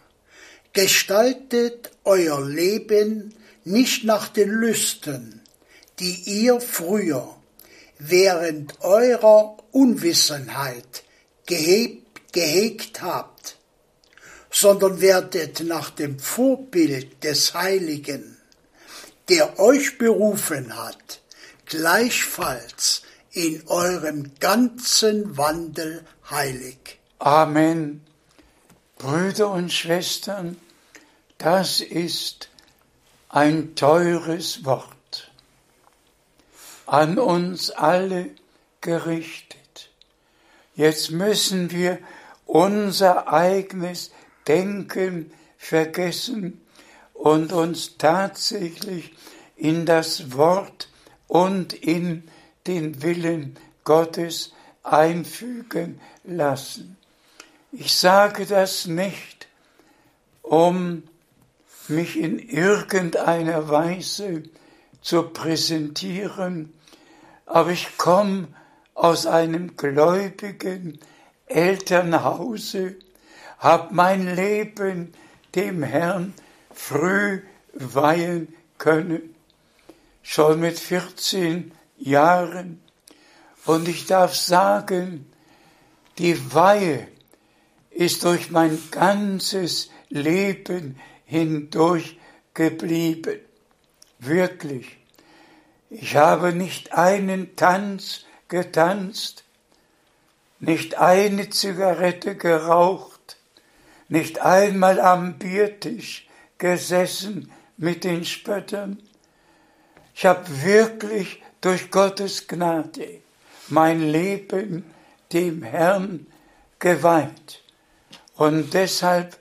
[0.73, 5.41] gestaltet euer Leben nicht nach den Lüsten,
[5.99, 7.35] die ihr früher
[7.99, 11.03] während eurer Unwissenheit
[11.45, 13.34] gehegt habt,
[14.55, 18.37] sondern werdet nach dem Vorbild des Heiligen,
[19.27, 21.21] der euch berufen hat,
[21.65, 26.99] gleichfalls in eurem ganzen Wandel heilig.
[27.19, 28.01] Amen.
[28.97, 30.57] Brüder und Schwestern,
[31.37, 32.49] das ist
[33.27, 34.95] ein teures Wort.
[36.85, 38.29] an uns alle
[38.81, 39.89] gerichtet.
[40.75, 41.99] Jetzt müssen wir
[42.45, 44.11] unser eigenes
[44.47, 46.61] Denken vergessen
[47.13, 49.13] und uns tatsächlich
[49.55, 50.89] in das Wort
[51.27, 52.23] und in
[52.67, 54.53] den Willen Gottes
[54.83, 56.97] einfügen lassen.
[57.71, 59.47] Ich sage das nicht,
[60.41, 61.03] um
[61.87, 64.43] mich in irgendeiner Weise
[65.01, 66.73] zu präsentieren,
[67.45, 68.47] aber ich komme
[68.93, 70.99] aus einem gläubigen
[71.47, 72.95] Elternhause,
[73.59, 75.13] habe mein Leben
[75.55, 76.33] dem Herrn
[76.73, 77.41] früh
[77.73, 79.35] weihen können,
[80.21, 82.81] schon mit 14 Jahren.
[83.65, 85.31] Und ich darf sagen,
[86.17, 87.07] die Weihe
[87.89, 92.19] ist durch mein ganzes Leben hindurch
[92.53, 93.39] geblieben.
[94.19, 94.97] Wirklich.
[95.89, 99.43] Ich habe nicht einen Tanz getanzt,
[100.59, 103.14] nicht eine Zigarette geraucht,
[104.07, 106.27] nicht einmal am Biertisch
[106.57, 108.99] gesessen mit den Spöttern.
[110.13, 113.21] Ich habe wirklich durch Gottes Gnade
[113.67, 114.85] mein Leben
[115.33, 116.27] dem Herrn
[116.79, 117.63] geweiht.
[118.35, 119.37] Und deshalb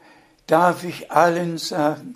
[0.46, 2.14] darf ich allen sagen,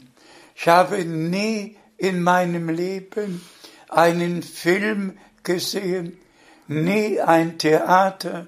[0.55, 3.45] ich habe nie in meinem Leben
[3.89, 6.19] einen Film gesehen,
[6.67, 8.47] nie ein Theater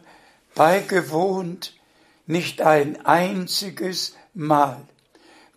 [0.55, 1.74] beigewohnt,
[2.30, 4.80] nicht ein einziges Mal.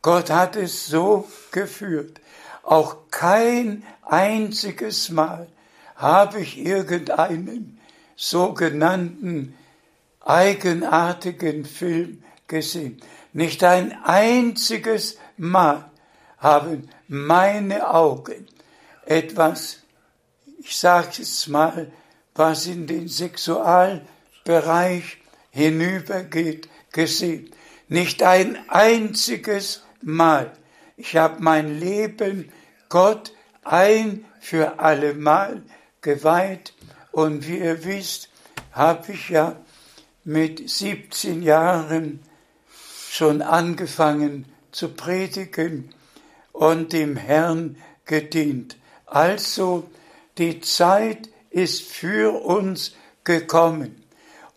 [0.01, 2.19] Gott hat es so geführt.
[2.63, 5.47] Auch kein einziges Mal
[5.95, 7.79] habe ich irgendeinen
[8.15, 9.55] sogenannten
[10.19, 12.99] eigenartigen Film gesehen.
[13.33, 15.89] Nicht ein einziges Mal
[16.37, 18.47] haben meine Augen
[19.05, 19.79] etwas,
[20.59, 21.91] ich sage es mal,
[22.35, 25.22] was in den Sexualbereich
[25.53, 27.51] hinübergeht, gesehen.
[27.87, 30.51] Nicht ein einziges Mal.
[30.97, 32.51] Ich habe mein Leben
[32.89, 33.33] Gott
[33.63, 35.61] ein für alle Mal
[36.01, 36.73] geweiht
[37.11, 38.29] und wie ihr wisst,
[38.71, 39.55] habe ich ja
[40.23, 42.19] mit 17 Jahren
[43.09, 45.93] schon angefangen zu predigen
[46.51, 48.77] und dem Herrn gedient.
[49.05, 49.87] Also
[50.39, 54.02] die Zeit ist für uns gekommen,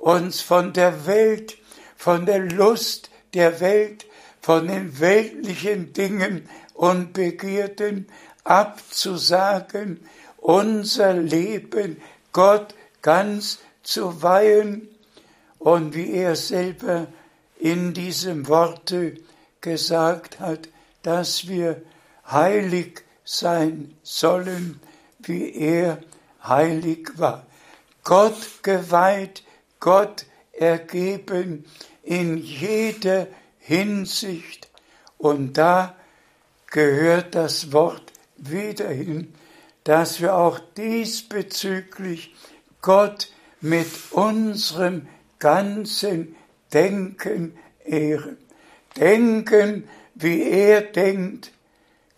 [0.06, 1.58] uns von der Welt,
[1.96, 4.06] von der Lust der Welt,
[4.40, 8.06] von den weltlichen Dingen und Begierden
[8.44, 9.98] abzusagen,
[10.36, 12.00] unser Leben
[12.32, 14.88] Gott ganz zu weihen
[15.58, 17.08] und wie er selber
[17.58, 19.16] in diesem Worte
[19.60, 20.68] gesagt hat,
[21.02, 21.82] dass wir
[22.30, 24.78] heilig sein sollen,
[25.18, 25.98] wie er
[26.44, 27.44] heilig war.
[28.04, 29.42] Gott geweiht,
[29.80, 31.64] Gott ergeben
[32.02, 33.26] in jeder
[33.58, 34.68] Hinsicht.
[35.18, 35.96] Und da
[36.70, 39.34] gehört das Wort wieder hin,
[39.84, 42.34] dass wir auch diesbezüglich
[42.82, 45.08] Gott mit unserem
[45.38, 46.36] ganzen
[46.72, 48.36] Denken ehren.
[48.96, 51.52] Denken, wie er denkt,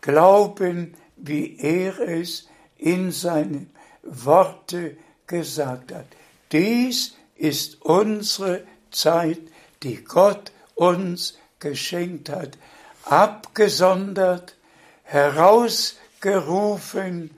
[0.00, 3.70] glauben, wie er es in seinen
[4.02, 4.96] Worte
[5.26, 6.06] gesagt hat.
[6.52, 9.40] Dies ist unsere Zeit,
[9.82, 12.58] die Gott uns geschenkt hat,
[13.04, 14.54] abgesondert,
[15.04, 17.30] herausgerufen,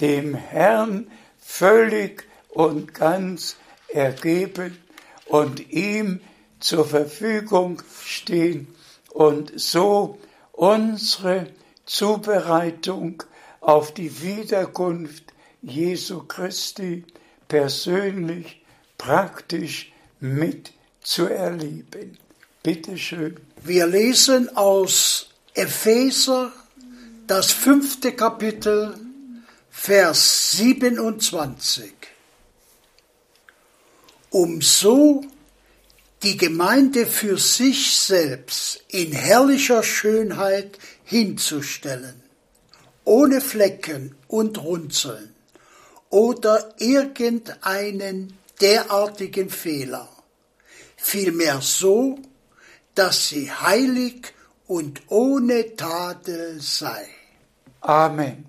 [0.00, 3.56] dem Herrn völlig und ganz
[3.88, 4.76] ergeben
[5.26, 6.20] und ihm
[6.60, 8.68] zur Verfügung stehen
[9.10, 10.18] und so
[10.52, 11.48] unsere
[11.86, 13.22] Zubereitung
[13.60, 17.04] auf die Wiederkunft Jesu Christi
[17.48, 18.61] persönlich,
[19.04, 22.18] praktisch mitzuerleben.
[22.62, 23.36] Bitte schön.
[23.64, 26.52] Wir lesen aus Epheser
[27.26, 28.94] das fünfte Kapitel,
[29.70, 31.92] Vers 27
[34.32, 35.22] um so
[36.22, 42.22] die Gemeinde für sich selbst in herrlicher Schönheit hinzustellen,
[43.04, 45.34] ohne Flecken und Runzeln
[46.08, 50.08] oder irgendeinen derartigen Fehler,
[50.96, 52.18] vielmehr so,
[52.94, 54.32] dass sie heilig
[54.66, 57.06] und ohne Tadel sei.
[57.80, 58.46] Amen.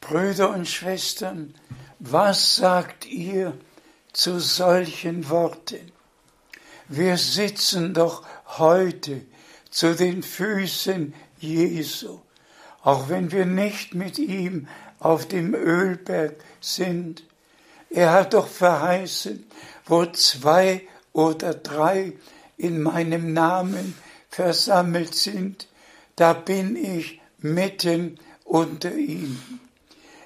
[0.00, 1.54] Brüder und Schwestern,
[1.98, 3.56] was sagt ihr
[4.12, 5.92] zu solchen Worten.
[6.88, 9.26] Wir sitzen doch heute
[9.70, 12.20] zu den Füßen Jesu,
[12.82, 14.66] auch wenn wir nicht mit ihm
[14.98, 17.24] auf dem Ölberg sind.
[17.90, 19.46] Er hat doch verheißen,
[19.86, 20.82] wo zwei
[21.12, 22.12] oder drei
[22.56, 23.94] in meinem Namen
[24.28, 25.68] versammelt sind,
[26.16, 29.60] da bin ich mitten unter ihnen.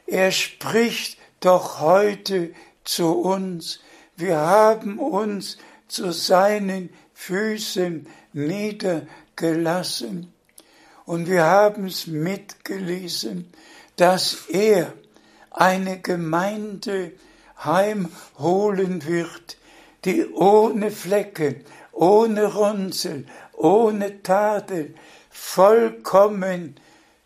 [0.07, 2.53] Er spricht doch heute
[2.85, 3.81] zu uns,
[4.17, 5.59] wir haben uns
[5.89, 10.33] zu seinen Füßen niedergelassen
[11.05, 13.53] und wir haben es mitgelesen,
[13.97, 14.93] dass er
[15.51, 17.13] eine Gemeinde
[17.65, 19.57] heimholen wird,
[20.05, 24.95] die ohne Flecken, ohne Runzel, ohne Tadel,
[25.31, 26.77] vollkommen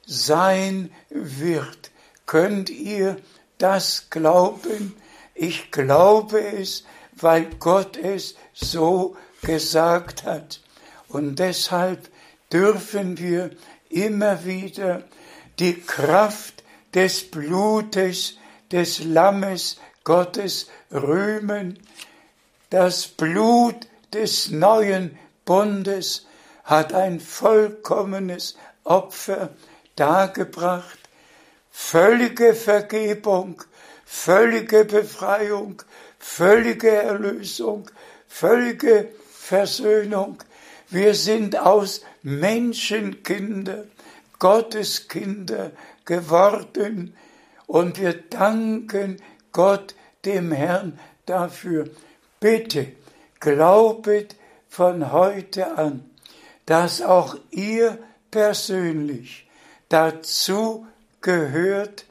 [0.04, 1.90] sein wird.
[2.26, 3.16] Könnt ihr
[3.58, 4.94] das glauben?
[5.34, 10.60] Ich glaube es, weil Gott es so gesagt hat.
[11.08, 12.08] Und deshalb
[12.52, 13.50] dürfen wir
[13.88, 15.04] immer wieder
[15.58, 16.62] die Kraft
[16.94, 18.36] des Blutes
[18.72, 21.80] des Lammes Gottes rühmen.
[22.70, 26.26] Das Blut des neuen Bundes
[26.62, 29.50] hat ein vollkommenes Opfer
[29.96, 30.98] dargebracht.
[31.72, 33.60] Völlige Vergebung,
[34.04, 35.82] völlige Befreiung,
[36.20, 37.90] völlige Erlösung,
[38.28, 40.38] völlige Versöhnung.
[40.88, 43.86] Wir sind aus Menschenkinder,
[44.38, 45.72] Gotteskinder
[46.04, 47.16] geworden
[47.66, 49.20] und wir danken
[49.56, 49.94] Gott,
[50.26, 51.88] dem Herrn, dafür.
[52.40, 52.88] Bitte,
[53.40, 54.36] glaubet
[54.68, 56.10] von heute an,
[56.66, 57.98] dass auch ihr
[58.30, 59.48] persönlich
[59.88, 60.86] dazu
[61.22, 62.04] gehört,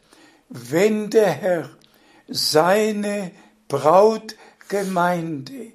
[0.50, 1.70] wenn der Herr
[2.28, 3.30] seine
[3.68, 5.72] Brautgemeinde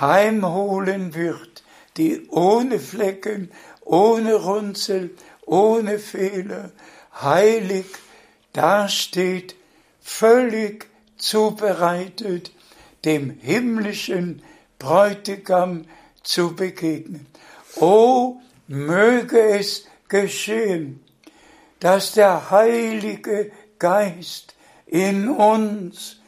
[0.00, 1.62] heimholen wird,
[1.96, 5.10] die ohne Flecken, ohne Runzel,
[5.46, 6.72] ohne Fehler,
[7.22, 7.86] heilig
[8.52, 9.54] dasteht,
[10.00, 10.87] völlig
[11.18, 12.52] zubereitet,
[13.04, 14.42] dem himmlischen
[14.78, 15.84] Bräutigam
[16.22, 17.26] zu begegnen.
[17.76, 21.02] O möge es geschehen,
[21.80, 24.54] dass der Heilige Geist
[24.86, 26.20] in uns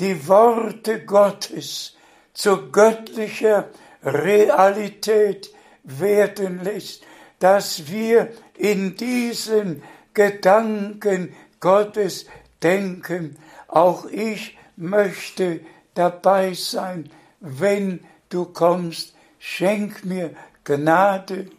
[0.00, 1.94] die Worte Gottes
[2.32, 3.68] zu göttlicher
[4.02, 5.50] Realität
[5.84, 7.04] werden lässt,
[7.38, 9.82] dass wir in diesen
[10.14, 12.26] Gedanken Gottes
[12.62, 13.36] denken.
[13.74, 15.60] Auch ich möchte
[15.94, 17.10] dabei sein,
[17.40, 19.14] wenn du kommst.
[19.40, 20.30] Schenk mir
[20.62, 21.50] Gnade,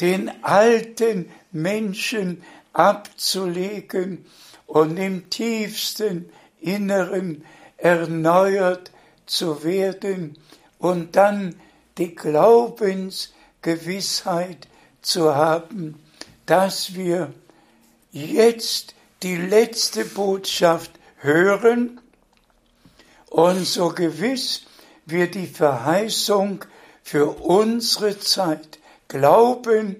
[0.00, 4.24] den alten Menschen abzulegen
[4.68, 7.44] und im tiefsten Inneren
[7.76, 8.92] erneuert
[9.26, 10.38] zu werden
[10.78, 11.56] und dann
[11.98, 14.68] die Glaubensgewissheit
[15.02, 16.00] zu haben,
[16.46, 17.34] dass wir
[18.12, 18.94] jetzt
[19.24, 20.92] die letzte Botschaft
[21.24, 22.00] hören
[23.30, 24.66] und so gewiss
[25.06, 26.64] wir die Verheißung
[27.02, 29.96] für unsere Zeit glauben,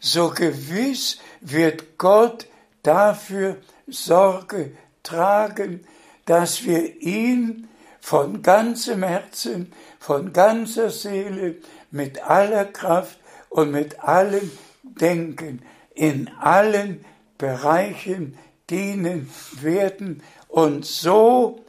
[0.00, 2.46] so gewiss wird Gott
[2.82, 3.56] dafür
[3.88, 4.72] Sorge
[5.02, 5.84] tragen,
[6.26, 7.68] dass wir ihn
[8.00, 11.56] von ganzem Herzen, von ganzer Seele,
[11.90, 13.18] mit aller Kraft
[13.48, 14.50] und mit allem
[14.82, 15.62] Denken
[15.94, 17.04] in allen
[17.38, 18.36] Bereichen
[18.70, 20.22] dienen werden.
[20.48, 21.60] Und so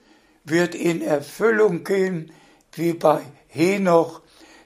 [0.45, 2.31] wird in Erfüllung gehen,
[2.73, 4.21] wie bei Henoch,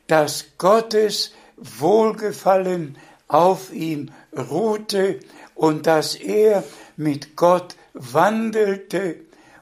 [0.07, 2.97] dass Gottes Wohlgefallen
[3.27, 5.19] auf ihm ruhte
[5.55, 6.63] und dass er
[6.97, 9.15] mit Gott wandelte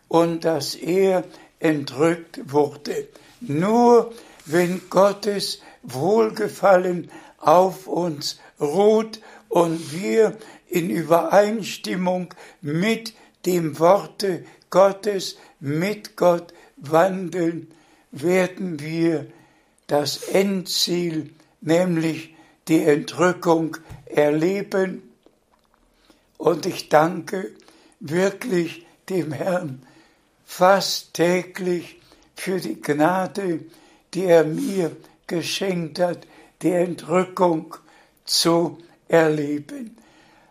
[0.07, 1.23] und dass er
[1.59, 3.07] entrückt wurde.
[3.39, 4.11] Nur
[4.45, 10.37] wenn Gottes Wohlgefallen auf uns ruht und wir
[10.69, 13.13] in Übereinstimmung mit
[13.45, 17.67] dem Worte Gottes, mit Gott wandeln,
[18.11, 19.27] werden wir
[19.87, 22.33] das Endziel, nämlich
[22.67, 25.03] die Entrückung, erleben.
[26.37, 27.51] Und ich danke
[27.99, 29.83] wirklich dem Herrn
[30.45, 31.99] fast täglich
[32.35, 33.61] für die Gnade,
[34.13, 34.95] die er mir
[35.27, 36.27] geschenkt hat,
[36.61, 37.75] die Entrückung
[38.25, 38.77] zu
[39.07, 39.97] erleben.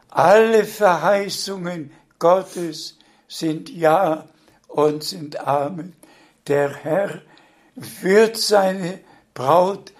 [0.08, 2.96] Alle Verheißungen Gottes
[3.26, 4.28] sind Ja
[4.68, 5.94] und sind Amen.
[6.46, 7.22] Der Herr
[7.74, 9.00] wird seine
[9.34, 9.92] Braut,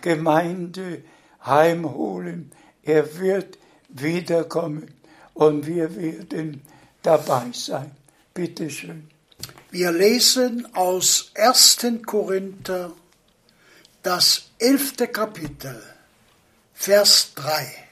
[0.00, 1.04] Gemeinde
[1.44, 2.52] heimholen.
[2.82, 3.58] Er wird
[3.88, 4.94] wiederkommen
[5.34, 6.62] und wir werden
[7.02, 7.92] dabei sein.
[8.34, 9.08] Bitte schön.
[9.70, 11.86] Wir lesen aus 1.
[12.06, 12.92] Korinther
[14.02, 15.82] das elfte Kapitel,
[16.72, 17.85] Vers 3.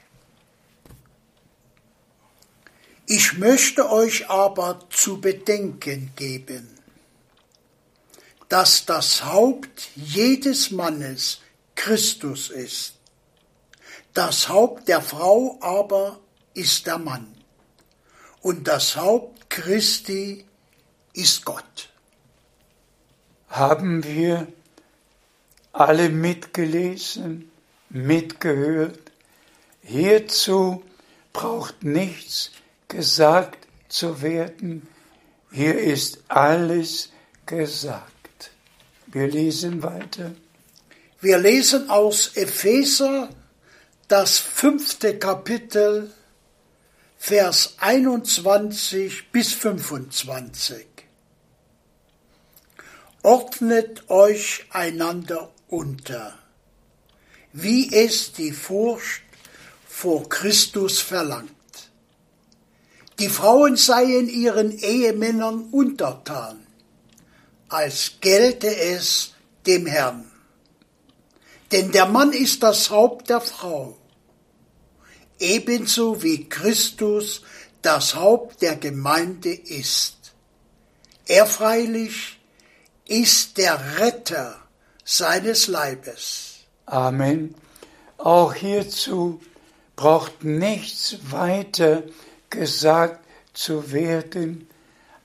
[3.07, 6.67] Ich möchte euch aber zu bedenken geben,
[8.49, 11.41] dass das Haupt jedes Mannes
[11.75, 12.95] Christus ist.
[14.15, 16.19] Das Haupt der Frau aber
[16.55, 17.27] ist der Mann.
[18.41, 20.45] Und das Haupt Christi
[21.13, 21.89] ist Gott.
[23.49, 24.47] Haben wir
[25.73, 27.51] alle mitgelesen,
[27.89, 29.11] mitgehört?
[29.81, 30.83] Hierzu
[31.33, 32.51] braucht nichts
[32.95, 34.87] gesagt zu werden.
[35.51, 37.09] Hier ist alles
[37.45, 38.51] gesagt.
[39.07, 40.31] Wir lesen weiter.
[41.19, 43.29] Wir lesen aus Epheser
[44.07, 46.11] das fünfte Kapitel,
[47.17, 50.85] Vers 21 bis 25.
[53.23, 56.37] Ordnet euch einander unter,
[57.51, 59.23] wie es die Furcht
[59.87, 61.54] vor Christus verlangt.
[63.19, 66.65] Die Frauen seien ihren Ehemännern untertan,
[67.69, 69.33] als gelte es
[69.65, 70.29] dem Herrn.
[71.71, 73.97] Denn der Mann ist das Haupt der Frau,
[75.39, 77.41] ebenso wie Christus
[77.81, 80.33] das Haupt der Gemeinde ist.
[81.25, 82.39] Er freilich
[83.07, 84.59] ist der Retter
[85.03, 86.55] seines Leibes.
[86.85, 87.55] Amen.
[88.17, 89.39] Auch hierzu
[89.95, 92.03] braucht nichts weiter
[92.49, 94.67] gesagt zu werden.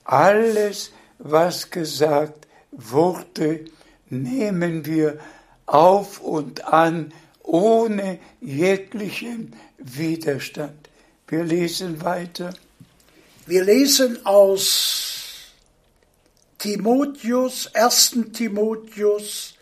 [0.05, 3.65] Alles, was gesagt wurde,
[4.09, 5.19] nehmen wir
[5.67, 7.13] auf und an,
[7.43, 10.89] ohne jeglichen Widerstand.
[11.29, 12.55] Wir lesen weiter.
[13.47, 15.11] Wir lesen aus
[16.59, 18.17] Timotheus, 1.
[18.33, 19.55] Timotheus,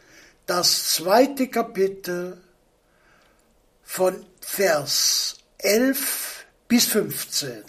[0.46, 2.38] das zweite Kapitel
[3.84, 6.27] von Vers 11
[6.68, 7.64] bis 15.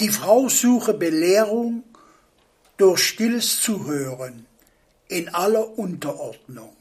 [0.00, 1.82] Die Frau suche Belehrung
[2.76, 4.46] durch stilles Zuhören
[5.08, 6.76] in aller Unterordnung.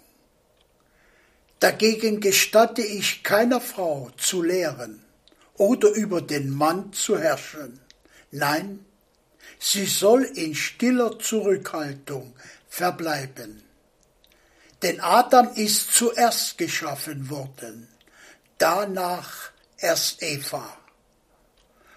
[1.60, 5.02] Dagegen gestatte ich keiner Frau zu lehren
[5.54, 7.80] oder über den Mann zu herrschen.
[8.32, 8.86] Nein,
[9.58, 12.34] sie soll in stiller Zurückhaltung
[12.68, 13.64] verbleiben.
[14.82, 17.88] Denn Adam ist zuerst geschaffen worden,
[18.58, 19.53] danach
[19.84, 20.78] erst Eva.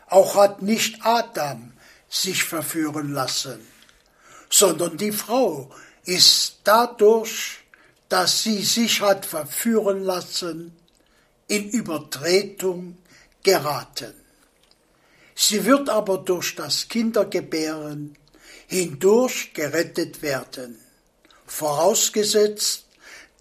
[0.09, 1.73] Auch hat nicht Adam
[2.09, 3.67] sich verführen lassen,
[4.51, 5.71] sondern die Frau
[6.05, 7.59] ist dadurch,
[8.09, 10.77] dass sie sich hat verführen lassen,
[11.49, 12.99] in Übertretung
[13.43, 14.15] geraten.
[15.35, 18.17] Sie wird aber durch das Kindergebären
[18.69, 20.79] hindurch gerettet werden,
[21.47, 22.87] vorausgesetzt,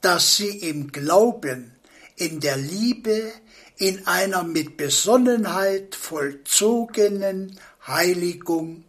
[0.02, 1.76] dass sie im Glauben,
[2.16, 3.34] in der Liebe,
[3.78, 8.84] in einer mit Besonnenheit vollzogenen Heiligung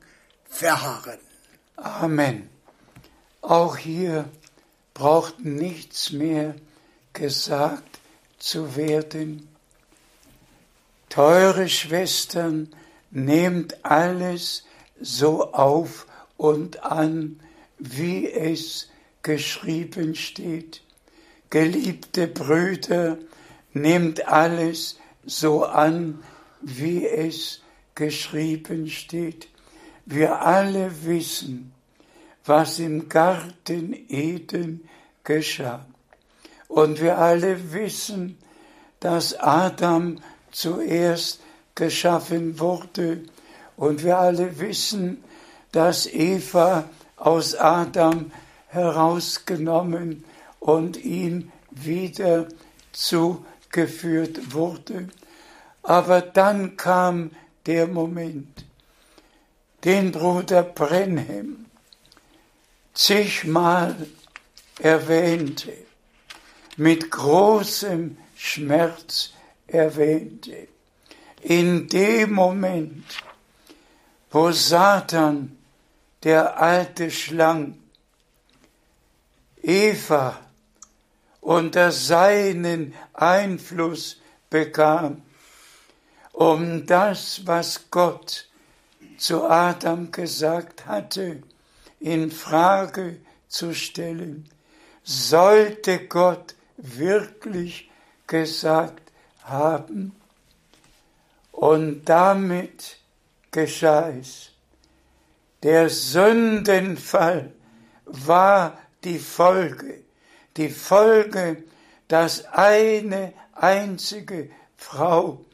[0.49, 1.19] verharren.
[1.77, 2.49] Amen.
[3.43, 4.29] Auch hier
[4.95, 6.55] braucht nichts mehr
[7.13, 8.01] gesagt
[8.39, 9.49] zu werden.
[11.09, 12.69] Teure Schwestern,
[13.11, 14.65] nehmt alles
[15.01, 16.07] so auf
[16.37, 17.41] und an,
[17.79, 18.89] wie es
[19.23, 20.83] geschrieben steht.
[21.51, 23.19] Geliebte Brüder,
[23.77, 26.23] nehmt alles so an,
[26.63, 27.63] wie es
[27.95, 29.49] geschrieben steht.
[30.05, 31.73] Wir alle wissen,
[32.45, 34.89] was im Garten Eden
[35.25, 35.85] geschah.
[36.69, 38.39] Und wir alle wissen,
[39.01, 40.19] dass Adam
[40.53, 41.41] zuerst
[41.75, 43.25] geschaffen wurde.
[43.77, 45.23] Und wir alle wissen,
[45.73, 48.31] dass Eva aus Adam
[48.69, 50.25] herausgenommen
[50.61, 52.49] und ihm wieder
[53.77, 55.09] zugeführt wurde.
[55.83, 57.31] Aber dann kam
[57.67, 58.65] der Moment,
[59.85, 61.67] den Bruder Brenhem
[62.95, 63.95] zigmal
[64.81, 65.73] erwähnte,
[66.77, 69.33] mit großem Schmerz
[69.67, 70.69] erwähnte.
[71.43, 73.05] In dem Moment,
[74.31, 75.57] wo Satan,
[76.23, 77.79] der alte Schlang,
[79.63, 80.46] Eva
[81.47, 84.21] unter seinen Einfluss
[84.51, 85.23] bekam,
[86.33, 88.49] um das, was Gott
[89.17, 91.41] zu Adam gesagt hatte,
[92.01, 94.49] in Frage zu stellen.
[95.05, 97.93] Sollte Gott wirklich
[98.27, 99.13] gesagt
[99.45, 100.17] haben?
[101.53, 102.97] Und damit
[103.53, 104.51] geschah es.
[105.63, 107.53] Der Sündenfall
[108.05, 110.06] war die Folge,
[110.57, 111.65] die Folge,
[112.09, 115.45] dass eine einzige Frau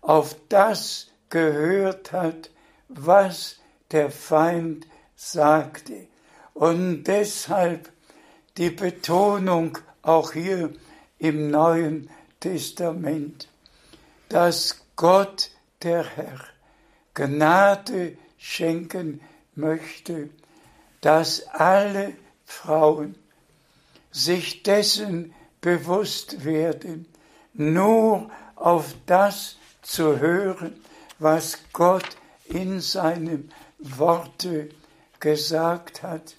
[0.00, 2.50] auf das gehört hat,
[2.88, 3.56] was
[3.90, 4.86] der Feind
[5.16, 6.06] sagte.
[6.52, 7.90] Und deshalb
[8.56, 10.72] die Betonung auch hier
[11.18, 13.48] im Neuen Testament,
[14.28, 15.50] dass Gott
[15.82, 16.40] der Herr
[17.14, 19.20] Gnade schenken
[19.54, 20.28] möchte,
[21.00, 23.16] dass alle Frauen
[24.14, 27.06] sich dessen bewusst werden,
[27.52, 30.80] nur auf das zu hören,
[31.18, 33.48] was Gott in seinem
[33.78, 34.68] Worte
[35.18, 36.36] gesagt hat,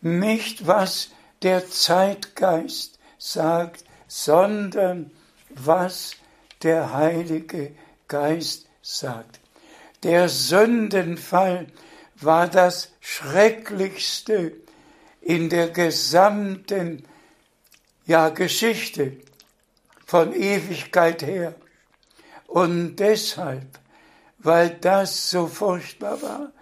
[0.00, 1.10] nicht was
[1.42, 5.10] der Zeitgeist sagt, sondern
[5.50, 6.12] was
[6.62, 7.72] der Heilige
[8.08, 9.40] Geist sagt.
[10.02, 11.66] Der Sündenfall
[12.16, 14.52] war das Schrecklichste
[15.20, 17.04] in der gesamten
[18.08, 19.12] ja, Geschichte
[20.06, 21.54] von Ewigkeit her.
[22.46, 23.78] Und deshalb,
[24.38, 26.52] weil das so furchtbar war,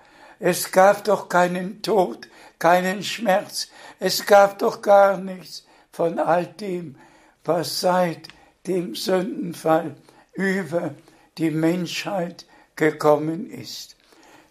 [0.41, 2.29] es gab doch keinen Tod,
[2.59, 3.69] keinen Schmerz,
[4.01, 6.97] es gab doch gar nichts von all dem,
[7.45, 8.27] was seit
[8.67, 9.95] dem Sündenfall
[10.35, 10.95] über
[11.39, 12.45] die Menschheit
[12.75, 13.95] gekommen ist.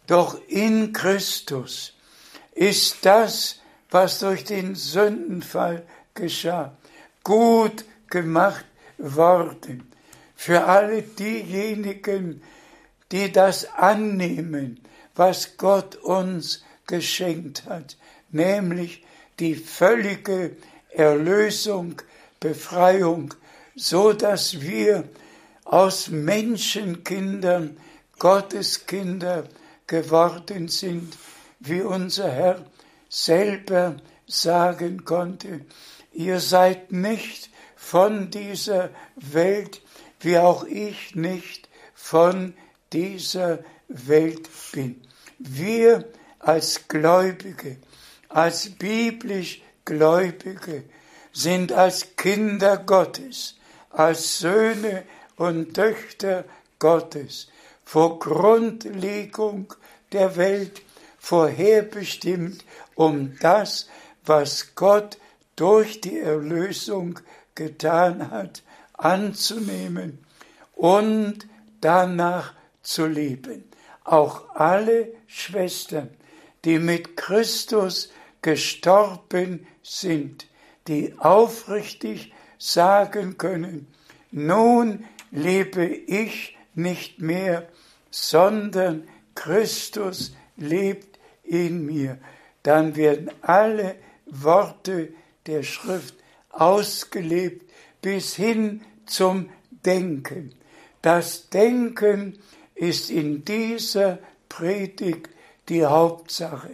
[0.08, 1.94] Doch in Christus
[2.54, 3.60] ist das,
[3.92, 6.78] was durch den Sündenfall geschah,
[7.26, 8.64] gut gemacht
[8.98, 9.92] worden.
[10.38, 12.42] Für alle diejenigen,
[13.12, 14.80] die das annehmen,
[15.16, 17.98] was Gott uns geschenkt hat,
[18.32, 19.04] nämlich
[19.40, 20.56] die völlige
[20.90, 22.02] Erlösung,
[22.40, 23.34] Befreiung,
[23.76, 25.04] so dass wir
[25.66, 27.78] aus Menschenkindern
[28.20, 29.46] Gotteskinder
[29.88, 31.18] geworden sind,
[31.60, 32.66] wie unser Herr
[33.10, 33.98] selber
[34.28, 35.62] sagen konnte,
[36.16, 39.82] ihr seid nicht von dieser Welt,
[40.22, 42.54] wie auch ich nicht von
[42.94, 45.02] dieser Welt bin.
[45.38, 46.06] Wir
[46.40, 47.78] als Gläubige,
[48.30, 50.84] als biblisch Gläubige
[51.32, 53.56] sind als Kinder Gottes,
[53.90, 55.04] als Söhne
[55.36, 56.46] und Töchter
[56.80, 57.50] Gottes
[57.84, 59.74] vor Grundlegung
[60.12, 60.82] der Welt
[61.20, 62.64] vorherbestimmt,
[62.96, 63.90] um das,
[64.26, 65.18] was Gott
[65.56, 67.20] durch die Erlösung
[67.56, 70.20] getan hat, anzunehmen
[70.74, 71.48] und
[71.82, 73.64] danach zu leben.
[74.04, 76.10] Auch alle Schwestern,
[76.64, 80.48] die mit Christus gestorben sind,
[80.88, 83.88] die aufrichtig sagen können,
[84.32, 87.68] nun lebe ich nicht mehr,
[88.12, 92.18] sondern Christus lebt in mir.
[92.64, 93.96] Dann werden alle
[94.26, 95.14] Worte
[95.48, 96.16] der Schrift
[96.50, 97.70] ausgelebt
[98.02, 99.50] bis hin zum
[99.86, 100.54] Denken.
[101.02, 102.40] Das Denken
[102.74, 104.20] ist in dieser
[104.50, 105.30] Predigt
[105.70, 106.72] die Hauptsache,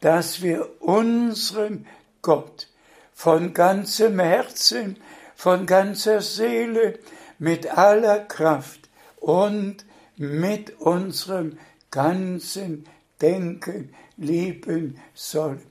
[0.00, 1.86] dass wir unseren
[2.22, 2.68] Gott
[3.12, 4.96] von ganzem Herzen,
[5.34, 6.98] von ganzer Seele,
[7.38, 9.84] mit aller Kraft und
[10.16, 11.58] mit unserem
[11.90, 12.86] ganzen
[13.20, 15.62] Denken lieben sollen.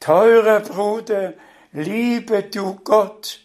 [0.00, 1.34] Teurer Bruder,
[1.78, 3.40] liebe du Gott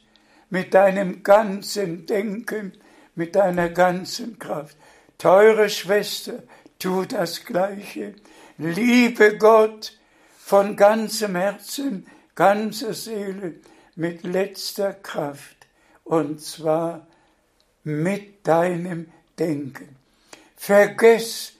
[0.49, 2.73] mit deinem ganzen Denken,
[3.15, 4.75] mit deiner ganzen Kraft.
[5.17, 6.43] Teure Schwester,
[6.79, 8.15] tu das Gleiche.
[8.57, 9.97] Liebe Gott
[10.37, 13.55] von ganzem Herzen, ganzer Seele,
[13.95, 15.67] mit letzter Kraft,
[16.03, 17.05] und zwar
[17.83, 19.95] mit deinem Denken.
[20.55, 21.53] Vergess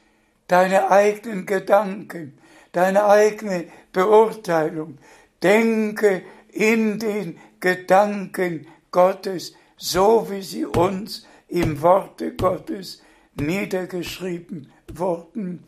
[0.47, 2.37] deine eigenen Gedanken,
[2.71, 4.97] deine eigene Beurteilung.
[5.43, 6.23] Denke
[6.53, 13.01] in den Gedanken Gottes, so wie sie uns im Worte Gottes
[13.35, 15.63] niedergeschrieben wurden,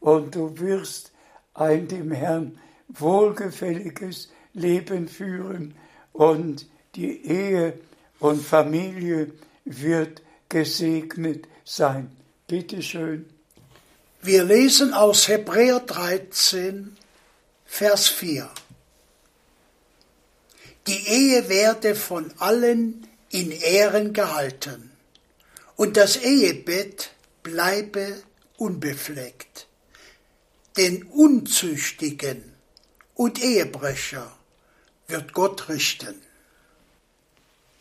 [0.00, 1.12] und du wirst
[1.52, 5.74] ein dem Herrn wohlgefälliges Leben führen
[6.12, 7.74] und die Ehe
[8.18, 9.32] und Familie
[9.64, 12.10] wird gesegnet sein.
[12.46, 13.26] Bitte schön.
[14.22, 16.96] Wir lesen aus Hebräer 13,
[17.64, 18.50] Vers 4.
[20.86, 24.90] Die Ehe werde von allen in Ehren gehalten
[25.76, 27.10] und das Ehebett
[27.42, 28.22] bleibe
[28.56, 29.66] unbefleckt.
[30.76, 32.52] Den Unzüchtigen
[33.14, 34.30] und Ehebrecher
[35.08, 36.20] wird Gott richten.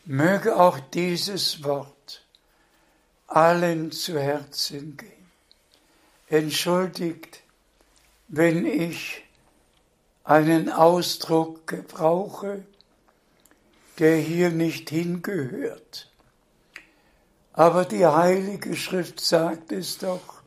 [0.06, 2.24] Möge auch dieses Wort
[3.28, 5.32] allen zu Herzen gehen.
[6.28, 7.42] Entschuldigt,
[8.28, 9.24] wenn ich
[10.24, 12.64] einen Ausdruck gebrauche,
[14.00, 16.10] der hier nicht hingehört.
[17.54, 20.42] Aber die Heilige Schrift sagt es doch,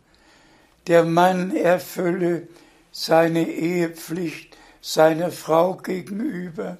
[0.86, 2.48] der Mann erfülle
[2.90, 6.78] seine Ehepflicht seiner Frau gegenüber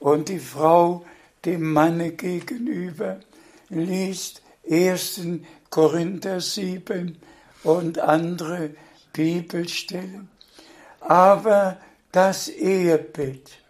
[0.00, 1.04] und die Frau
[1.44, 3.20] dem Manne gegenüber.
[3.68, 5.20] Liest 1.
[5.70, 7.18] Korinther 7
[7.62, 8.70] und andere
[9.12, 10.28] Bibelstellen.
[11.00, 11.78] Aber
[12.12, 13.63] das Ehebett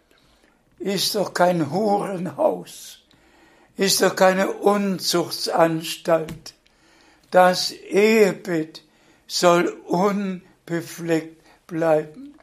[0.79, 2.99] ist doch kein Hurenhaus,
[3.77, 6.53] ist doch keine Unzuchtsanstalt.
[7.31, 8.83] Das Ehebett
[9.27, 12.35] soll unbefleckt bleiben.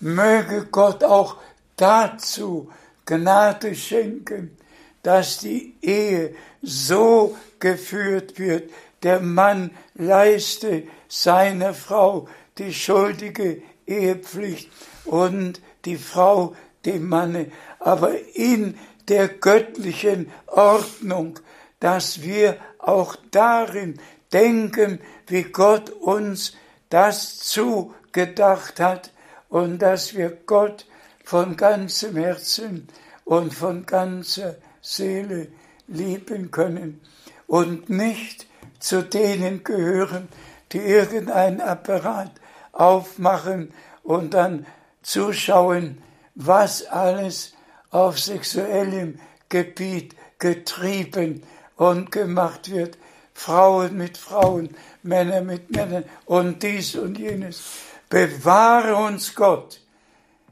[0.00, 1.36] Möge Gott auch
[1.76, 2.70] dazu
[3.06, 4.56] Gnade schenken,
[5.02, 8.70] dass die Ehe so geführt wird,
[9.02, 12.28] der Mann leiste seiner Frau
[12.58, 14.70] die schuldige Ehepflicht
[15.04, 16.54] und die Frau
[16.86, 18.78] dem Manne, aber in
[19.08, 21.38] der göttlichen Ordnung,
[21.80, 24.00] dass wir auch darin
[24.32, 26.54] denken, wie Gott uns
[26.88, 29.12] das zugedacht hat
[29.48, 30.86] und dass wir Gott
[31.24, 32.88] von ganzem Herzen
[33.24, 35.48] und von ganzer Seele
[35.86, 37.00] lieben können
[37.46, 38.46] und nicht
[38.78, 40.28] zu denen gehören,
[40.72, 42.30] die irgendein Apparat
[42.72, 43.72] aufmachen
[44.02, 44.66] und dann
[45.02, 46.02] zuschauen,
[46.34, 47.52] was alles
[47.90, 51.42] auf sexuellem Gebiet getrieben
[51.76, 52.98] und gemacht wird.
[53.34, 57.62] Frauen mit Frauen, Männer mit Männern und dies und jenes.
[58.08, 59.80] Bewahre uns Gott.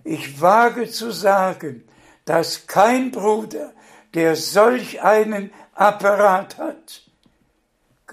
[0.05, 1.85] Ich wage zu sagen,
[2.25, 3.73] dass kein Bruder,
[4.15, 7.03] der solch einen Apparat hat,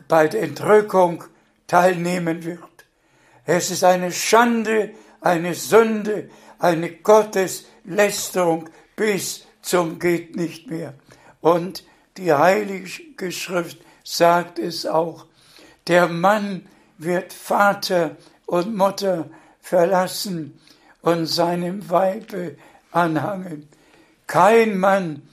[0.08, 1.24] bei der Entrückung
[1.68, 2.60] teilnehmen wird.
[3.46, 4.92] Es ist eine Schande,
[5.22, 6.30] eine Sünde,
[6.60, 10.94] eine Gotteslästerung bis zum geht nicht mehr.
[11.42, 11.84] Und
[12.18, 15.26] die Heilige Schrift sagt es auch.
[15.88, 19.30] Der Mann wird Vater und Mutter
[19.62, 20.60] verlassen
[21.02, 22.58] und seinem Weibe
[22.92, 23.68] anhangen.
[24.28, 25.24] Kein Mann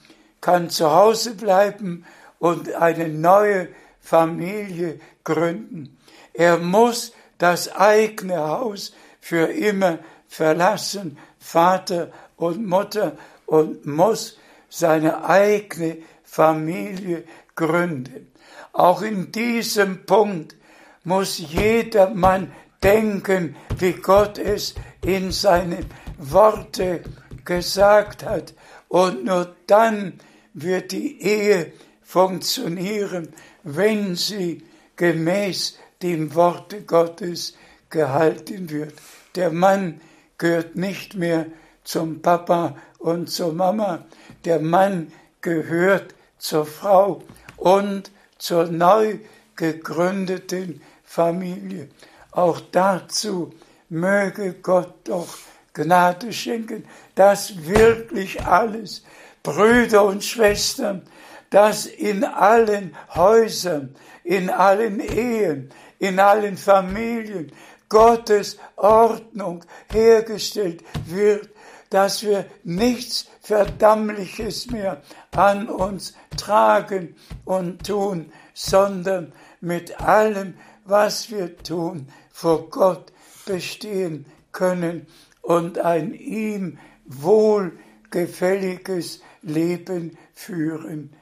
[0.41, 2.05] kann zu Hause bleiben
[2.39, 3.69] und eine neue
[4.01, 5.99] Familie gründen.
[6.33, 9.99] Er muss das eigene Haus für immer
[10.29, 13.17] verlassen, Vater und Mutter,
[13.47, 17.25] und muss seine eigene Familie
[17.55, 18.33] gründen.
[18.73, 20.57] Auch in diesem Punkt
[21.05, 22.53] muss jeder Mann
[22.83, 25.87] denken, wie Gott es in seinen
[26.19, 27.03] Worte
[27.45, 28.55] gesagt hat.
[28.89, 30.21] Und nur dann
[30.53, 31.73] wird die Ehe
[32.03, 33.29] funktionieren,
[33.63, 34.63] wenn sie
[34.97, 37.57] gemäß dem Worte Gottes
[37.91, 38.95] gehalten wird.
[39.35, 40.01] Der Mann
[40.39, 41.47] gehört nicht mehr
[41.85, 44.05] zum Papa und zur Mama.
[44.45, 47.23] Der Mann gehört zur Frau
[47.57, 49.19] und zur neu
[49.55, 51.89] gegründeten Familie.
[52.33, 53.55] Auch dazu
[53.89, 55.39] möge Gott doch
[55.73, 56.85] Gnade schenken,
[57.15, 59.05] dass wirklich alles,
[59.43, 61.03] Brüder und Schwestern,
[61.51, 67.53] dass in allen Häusern, in allen Ehen, in allen Familien
[67.89, 71.49] Gottes Ordnung hergestellt wird,
[71.91, 77.15] dass wir nichts Verdammliches mehr an uns tragen
[77.45, 83.13] und tun, sondern mit allem, was wir tun, vor Gott
[83.45, 85.07] bestehen können
[85.43, 91.13] und ein ihm wohlgefälliges Leben führen.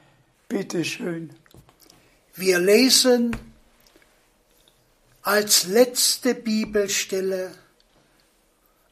[0.47, 1.29] Bitte schön.
[2.33, 3.35] Wir lesen
[5.25, 7.51] als letzte Bibelstelle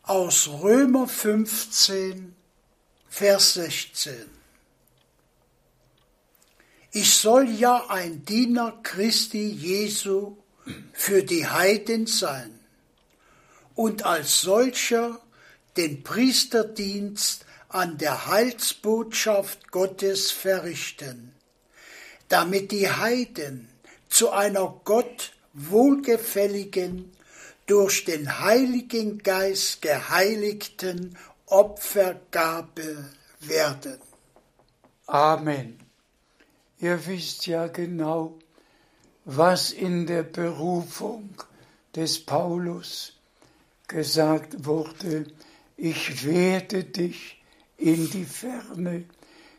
[0.01, 2.35] aus Römer 15,
[3.07, 4.15] Vers 16.
[6.89, 10.35] Ich soll ja ein Diener Christi Jesu
[10.91, 12.59] für die Heiden sein
[13.75, 15.19] und als solcher
[15.77, 21.35] den Priesterdienst an der Heilsbotschaft Gottes verrichten,
[22.27, 23.69] damit die Heiden
[24.09, 27.11] zu einer Gott wohlgefälligen
[27.65, 33.99] durch den Heiligen Geist geheiligten Opfergabe werden.
[35.05, 35.79] Amen.
[36.79, 38.37] Ihr wisst ja genau,
[39.25, 41.29] was in der Berufung
[41.95, 43.13] des Paulus
[43.87, 45.27] gesagt wurde,
[45.77, 47.41] ich werde dich
[47.77, 49.05] in die Ferne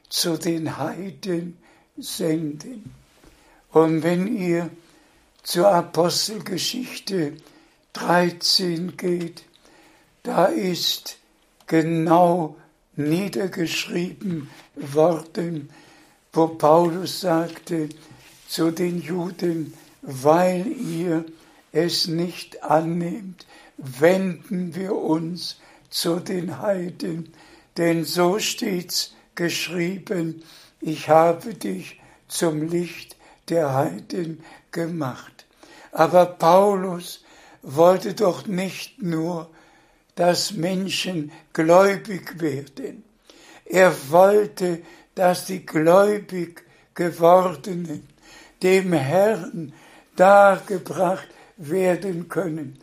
[0.08, 1.58] zu den Heiden
[1.96, 2.94] senden.
[3.70, 4.70] Und wenn ihr
[5.44, 7.34] zur Apostelgeschichte
[7.92, 9.44] 13 geht,
[10.24, 11.18] da ist
[11.66, 12.56] genau
[12.96, 15.68] niedergeschrieben worden,
[16.32, 17.90] wo Paulus sagte
[18.48, 21.24] zu den Juden, weil ihr
[21.72, 27.32] es nicht annimmt, wenden wir uns zu den Heiden,
[27.76, 30.42] denn so steht's geschrieben,
[30.80, 33.16] ich habe dich zum Licht
[33.48, 35.33] der Heiden gemacht.
[35.94, 37.24] Aber Paulus
[37.62, 39.48] wollte doch nicht nur,
[40.16, 43.04] dass Menschen gläubig werden.
[43.64, 44.82] Er wollte,
[45.14, 46.64] dass die gläubig
[46.94, 48.08] gewordenen
[48.60, 49.72] dem Herrn
[50.16, 52.78] dargebracht werden können,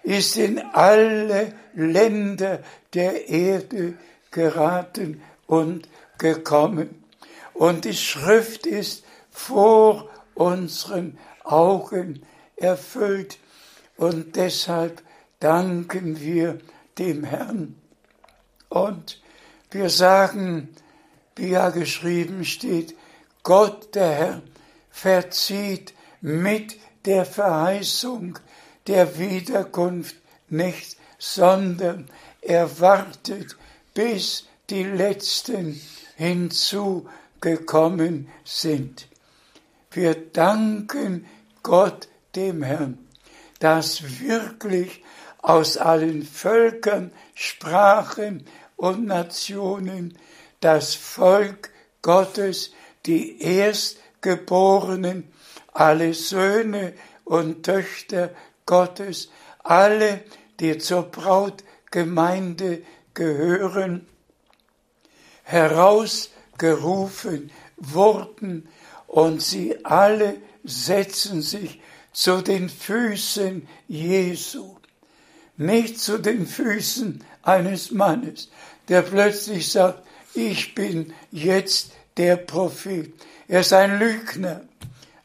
[0.03, 2.59] ist in alle Länder
[2.93, 3.95] der Erde
[4.31, 5.87] geraten und
[6.17, 7.03] gekommen.
[7.53, 12.23] Und die Schrift ist vor unseren Augen
[12.55, 13.39] erfüllt.
[13.97, 15.01] Und deshalb
[15.39, 16.59] danken wir
[16.97, 17.75] dem Herrn.
[18.69, 19.21] Und
[19.71, 20.69] wir sagen,
[21.35, 22.95] wie ja geschrieben steht,
[23.43, 24.41] Gott der Herr
[24.89, 28.39] verzieht mit der Verheißung
[28.87, 30.15] der Wiederkunft
[30.49, 32.09] nicht, sondern
[32.41, 33.55] er wartet,
[33.93, 35.81] bis die Letzten
[36.15, 39.07] hinzugekommen sind.
[39.91, 41.25] Wir danken
[41.61, 42.97] Gott dem Herrn,
[43.59, 45.03] dass wirklich
[45.41, 50.17] aus allen Völkern, Sprachen und Nationen
[50.59, 51.69] das Volk
[52.01, 52.71] Gottes,
[53.05, 55.31] die Erstgeborenen,
[55.73, 56.93] alle Söhne
[57.25, 58.31] und Töchter
[58.65, 60.23] Gottes, alle,
[60.59, 62.81] die zur Brautgemeinde
[63.13, 64.07] gehören,
[65.43, 68.67] herausgerufen wurden
[69.07, 71.81] und sie alle setzen sich
[72.13, 74.77] zu den Füßen Jesu,
[75.57, 78.49] nicht zu den Füßen eines Mannes,
[78.87, 80.03] der plötzlich sagt,
[80.33, 83.13] ich bin jetzt der Prophet.
[83.47, 84.61] Er ist ein Lügner,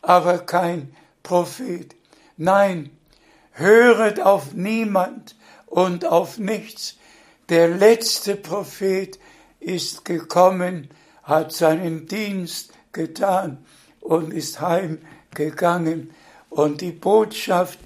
[0.03, 1.95] aber kein Prophet.
[2.37, 2.91] Nein,
[3.59, 5.37] höret auf niemand
[5.67, 6.97] und auf nichts.
[7.49, 9.19] Der letzte Prophet
[9.61, 10.89] ist gekommen,
[11.23, 13.59] hat seinen Dienst getan
[14.01, 16.11] und ist heimgegangen.
[16.51, 17.79] Und die Botschaft,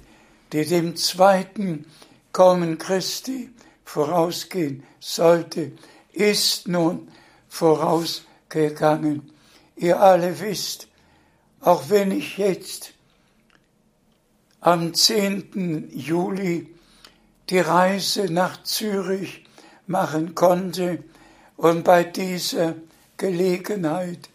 [0.51, 1.85] die dem zweiten
[2.31, 3.49] Kommen Christi
[3.83, 5.71] vorausgehen sollte,
[6.13, 7.11] ist nun
[7.49, 9.31] vorausgegangen.
[9.75, 10.87] Ihr alle wisst,
[11.61, 12.92] auch wenn ich jetzt
[14.63, 15.89] am 10.
[15.91, 16.73] Juli
[17.49, 19.43] die Reise nach Zürich
[19.87, 21.03] machen konnte
[21.57, 22.75] und bei dieser
[23.17, 24.29] Gelegenheit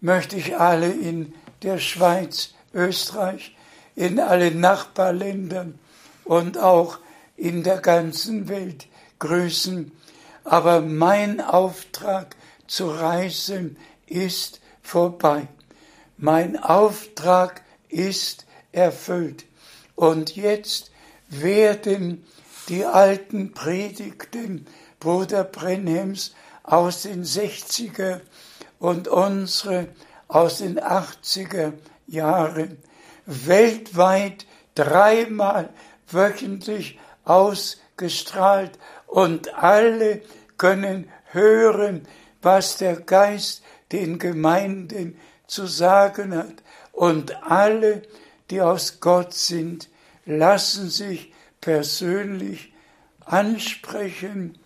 [0.00, 3.56] möchte ich alle in der Schweiz, Österreich,
[3.96, 5.76] in allen Nachbarländern
[6.24, 7.00] und auch
[7.36, 8.86] in der ganzen Welt
[9.18, 9.90] grüßen.
[10.44, 12.36] Aber mein Auftrag
[12.68, 15.48] zu reisen ist vorbei.
[16.16, 19.46] Mein Auftrag ist erfüllt.
[19.94, 20.90] Und jetzt
[21.28, 22.24] werden
[22.68, 24.66] die alten Predigten
[25.00, 28.20] Bruder Brenhems aus den 60er
[28.78, 29.88] und unsere
[30.28, 31.72] aus den 80er
[32.06, 32.78] Jahren
[33.26, 35.68] weltweit dreimal
[36.10, 40.22] wöchentlich ausgestrahlt und alle
[40.58, 42.06] können hören,
[42.42, 46.62] was der Geist den Gemeinden zu sagen hat.
[46.92, 48.02] Und alle,
[48.50, 49.88] die aus Gott sind,
[50.26, 52.72] lassen sich persönlich
[53.24, 54.58] ansprechen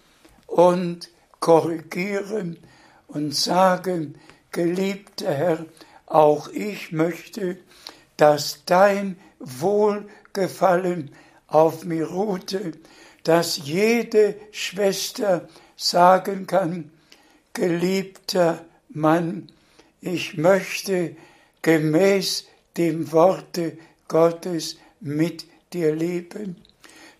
[0.47, 1.11] und
[1.41, 2.59] korrigieren
[3.07, 4.18] und sagen,
[4.51, 5.66] geliebter Herr,
[6.07, 7.59] auch ich möchte,
[8.16, 11.12] dass dein Wohlgefallen
[11.47, 12.72] auf mir ruhte,
[13.22, 16.91] dass jede Schwester sagen kann,
[17.53, 19.51] geliebter Mann,
[20.01, 21.16] ich möchte
[21.62, 22.47] gemäß
[22.79, 23.76] dem Worte
[24.07, 26.57] Gottes mit dir leben,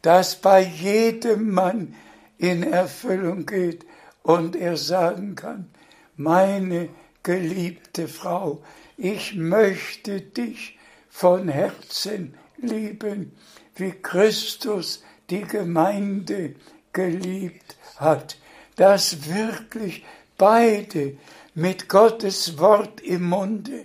[0.03, 1.95] dass bei jedem Mann
[2.39, 3.85] in Erfüllung geht
[4.23, 5.69] und er sagen kann,
[6.17, 6.89] meine
[7.23, 8.63] geliebte Frau,
[8.97, 10.79] ich möchte dich
[11.11, 13.33] von Herzen lieben,
[13.77, 16.55] wie Christus die Gemeinde
[16.93, 18.39] geliebt hat,
[18.77, 20.05] dass wirklich
[20.37, 21.17] beide
[21.55, 23.85] mit Gottes Wort im Munde,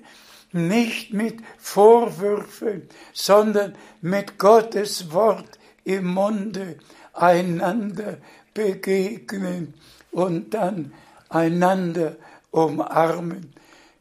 [0.53, 6.77] nicht mit Vorwürfen, sondern mit Gottes Wort im Munde
[7.13, 8.17] einander
[8.53, 9.73] begegnen
[10.11, 10.93] und dann
[11.29, 12.15] einander
[12.51, 13.53] umarmen.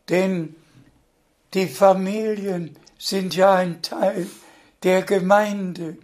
[0.08, 0.54] Denn
[1.54, 4.26] die Familien sind ja ein Teil
[4.82, 5.96] der Gemeinde.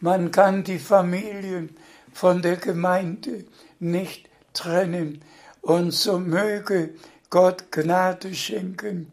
[0.00, 1.76] Man kann die Familien
[2.12, 3.44] von der Gemeinde
[3.78, 5.22] nicht trennen.
[5.62, 6.90] Und so möge
[7.28, 9.12] Gott Gnade schenken,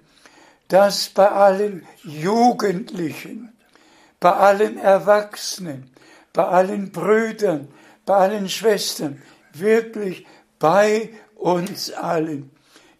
[0.67, 3.53] dass bei allen Jugendlichen,
[4.19, 5.91] bei allen Erwachsenen,
[6.33, 7.67] bei allen Brüdern,
[8.05, 9.21] bei allen Schwestern,
[9.53, 10.25] wirklich
[10.59, 12.51] bei uns allen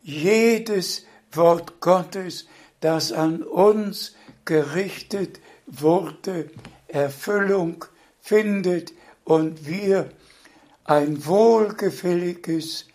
[0.01, 2.47] jedes Wort Gottes,
[2.79, 4.15] das an uns
[4.45, 6.49] gerichtet wurde,
[6.87, 7.83] Erfüllung
[8.21, 8.93] findet
[9.25, 10.09] und wir
[10.85, 12.85] ein wohlgefälliges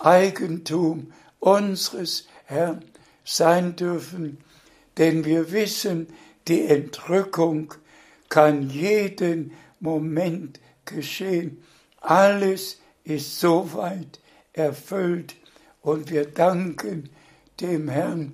[0.00, 2.84] Eigentum unseres Herrn
[3.26, 4.38] sein dürfen,
[4.96, 6.06] denn wir wissen,
[6.48, 7.74] die Entrückung
[8.28, 11.62] kann jeden Moment geschehen.
[12.00, 14.20] Alles ist soweit
[14.52, 15.34] erfüllt
[15.82, 17.10] und wir danken
[17.60, 18.32] dem Herrn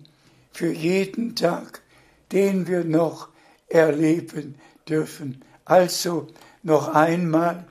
[0.52, 1.82] für jeden Tag,
[2.30, 3.28] den wir noch
[3.68, 4.56] erleben
[4.88, 5.42] dürfen.
[5.64, 6.28] Also
[6.62, 7.64] noch einmal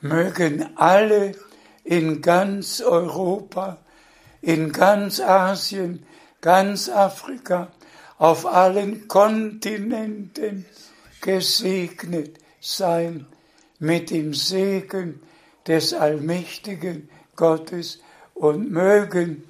[0.00, 1.34] mögen alle
[1.84, 3.78] in ganz Europa,
[4.44, 6.04] in ganz Asien,
[6.40, 7.72] ganz Afrika,
[8.18, 10.66] auf allen Kontinenten
[11.20, 13.26] gesegnet sein
[13.78, 15.22] mit dem Segen
[15.66, 18.00] des allmächtigen Gottes
[18.34, 19.44] und mögen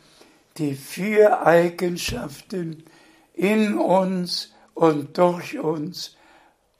[0.56, 2.84] die vier Eigenschaften
[3.34, 6.16] in uns und durch uns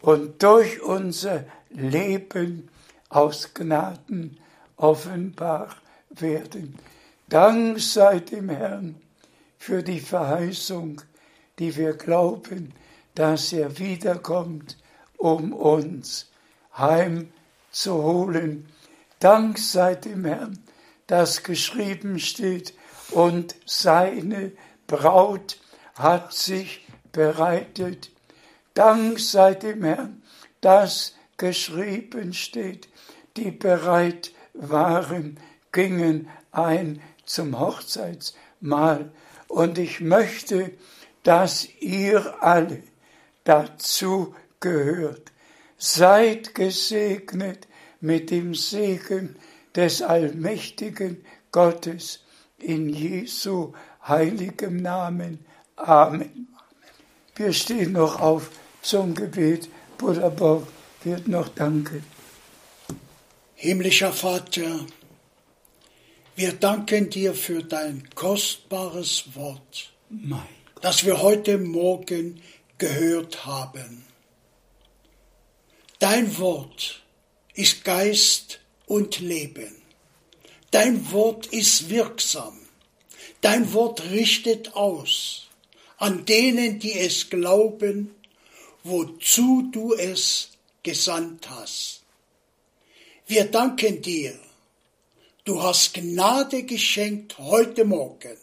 [0.01, 2.69] und durch unser Leben
[3.09, 4.39] aus Gnaden
[4.77, 5.69] offenbar
[6.11, 6.79] werden.
[7.29, 8.97] Dank sei dem Herrn
[9.59, 11.01] für die Verheißung,
[11.59, 12.75] die wir glauben,
[13.15, 14.77] dass er wiederkommt,
[15.17, 16.31] um uns
[16.77, 18.69] heimzuholen.
[19.21, 20.59] Dank sei dem Herrn,
[21.07, 22.75] dass geschrieben steht,
[23.11, 24.53] und seine
[24.87, 25.59] Braut
[25.95, 28.11] hat sich bereitet.
[28.75, 30.23] Dank sei dem Herrn,
[30.61, 32.89] dass geschrieben steht,
[33.37, 35.39] die bereit waren,
[35.73, 37.01] gingen ein
[37.35, 39.11] zum Hochzeitsmahl.
[39.49, 40.71] Und ich möchte,
[41.25, 42.83] dass ihr alle
[43.43, 45.33] dazu gehört.
[45.77, 47.67] Seid gesegnet
[48.01, 49.37] mit dem Segen
[49.75, 52.21] des allmächtigen Gottes
[52.59, 53.73] in Jesu
[54.07, 55.45] heiligem Namen.
[55.77, 56.49] Amen.
[57.35, 59.69] Wir stehen noch auf zum Gebet.
[59.99, 60.69] Bruder Bob
[61.03, 62.05] wird noch danken.
[63.55, 64.87] Himmlischer Vater,
[66.37, 69.93] wir danken dir für dein kostbares Wort,
[70.81, 72.41] das wir heute Morgen
[72.79, 74.05] gehört haben.
[75.99, 77.03] Dein Wort
[77.55, 79.75] ist Geist und Leben.
[80.71, 82.59] Dein Wort ist wirksam.
[83.41, 85.45] Dein Wort richtet aus
[85.99, 88.15] an denen, die es glauben,
[88.83, 90.51] wozu du es
[90.83, 92.03] gesandt hast.
[93.27, 94.39] Wir danken dir.
[95.47, 98.39] Du hast Gnade geschenkt heute Morgen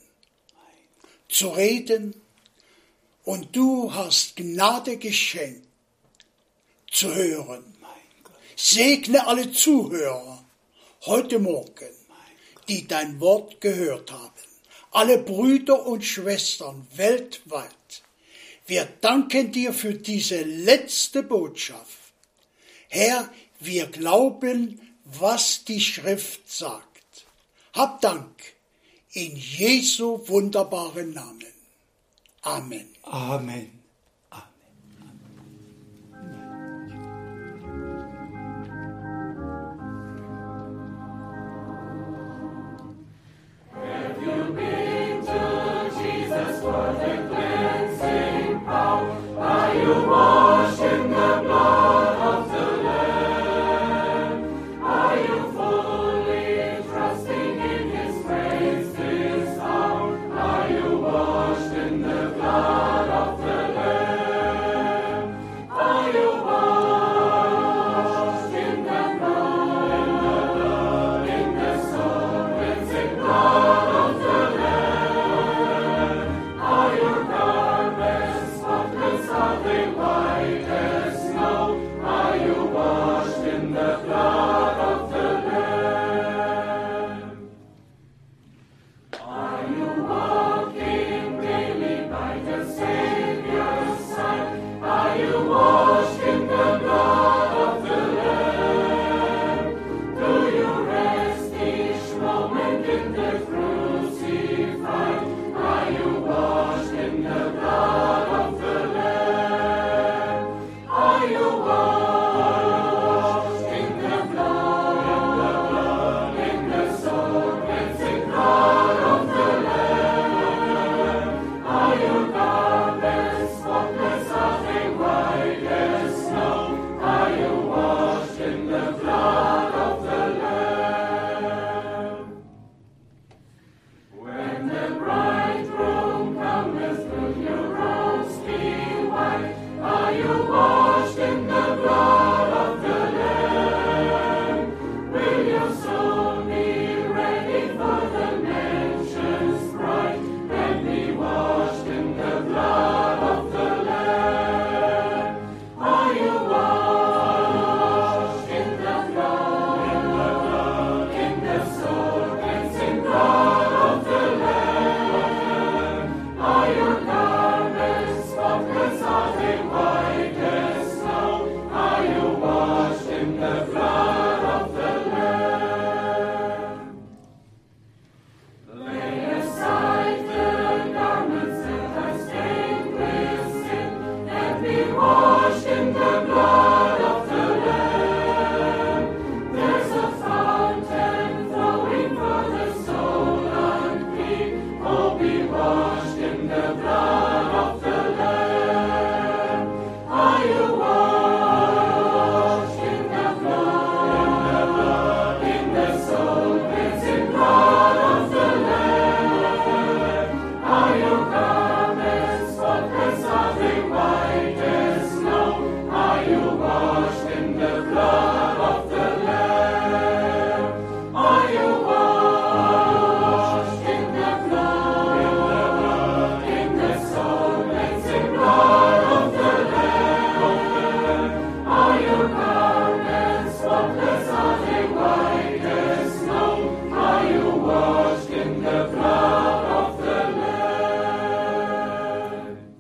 [1.27, 2.13] zu reden
[3.23, 5.67] und du hast Gnade geschenkt
[6.91, 7.63] zu hören.
[8.55, 10.45] Segne alle Zuhörer
[11.07, 11.89] heute Morgen,
[12.67, 14.33] die dein Wort gehört haben.
[14.91, 18.03] Alle Brüder und Schwestern weltweit.
[18.67, 22.13] Wir danken dir für diese letzte Botschaft.
[22.89, 23.27] Herr,
[23.59, 26.90] wir glauben, was die Schrift sagt.
[27.73, 28.55] Hab Dank
[29.13, 31.53] in Jesu wunderbaren Namen.
[32.43, 32.87] Amen.
[33.03, 33.80] Amen.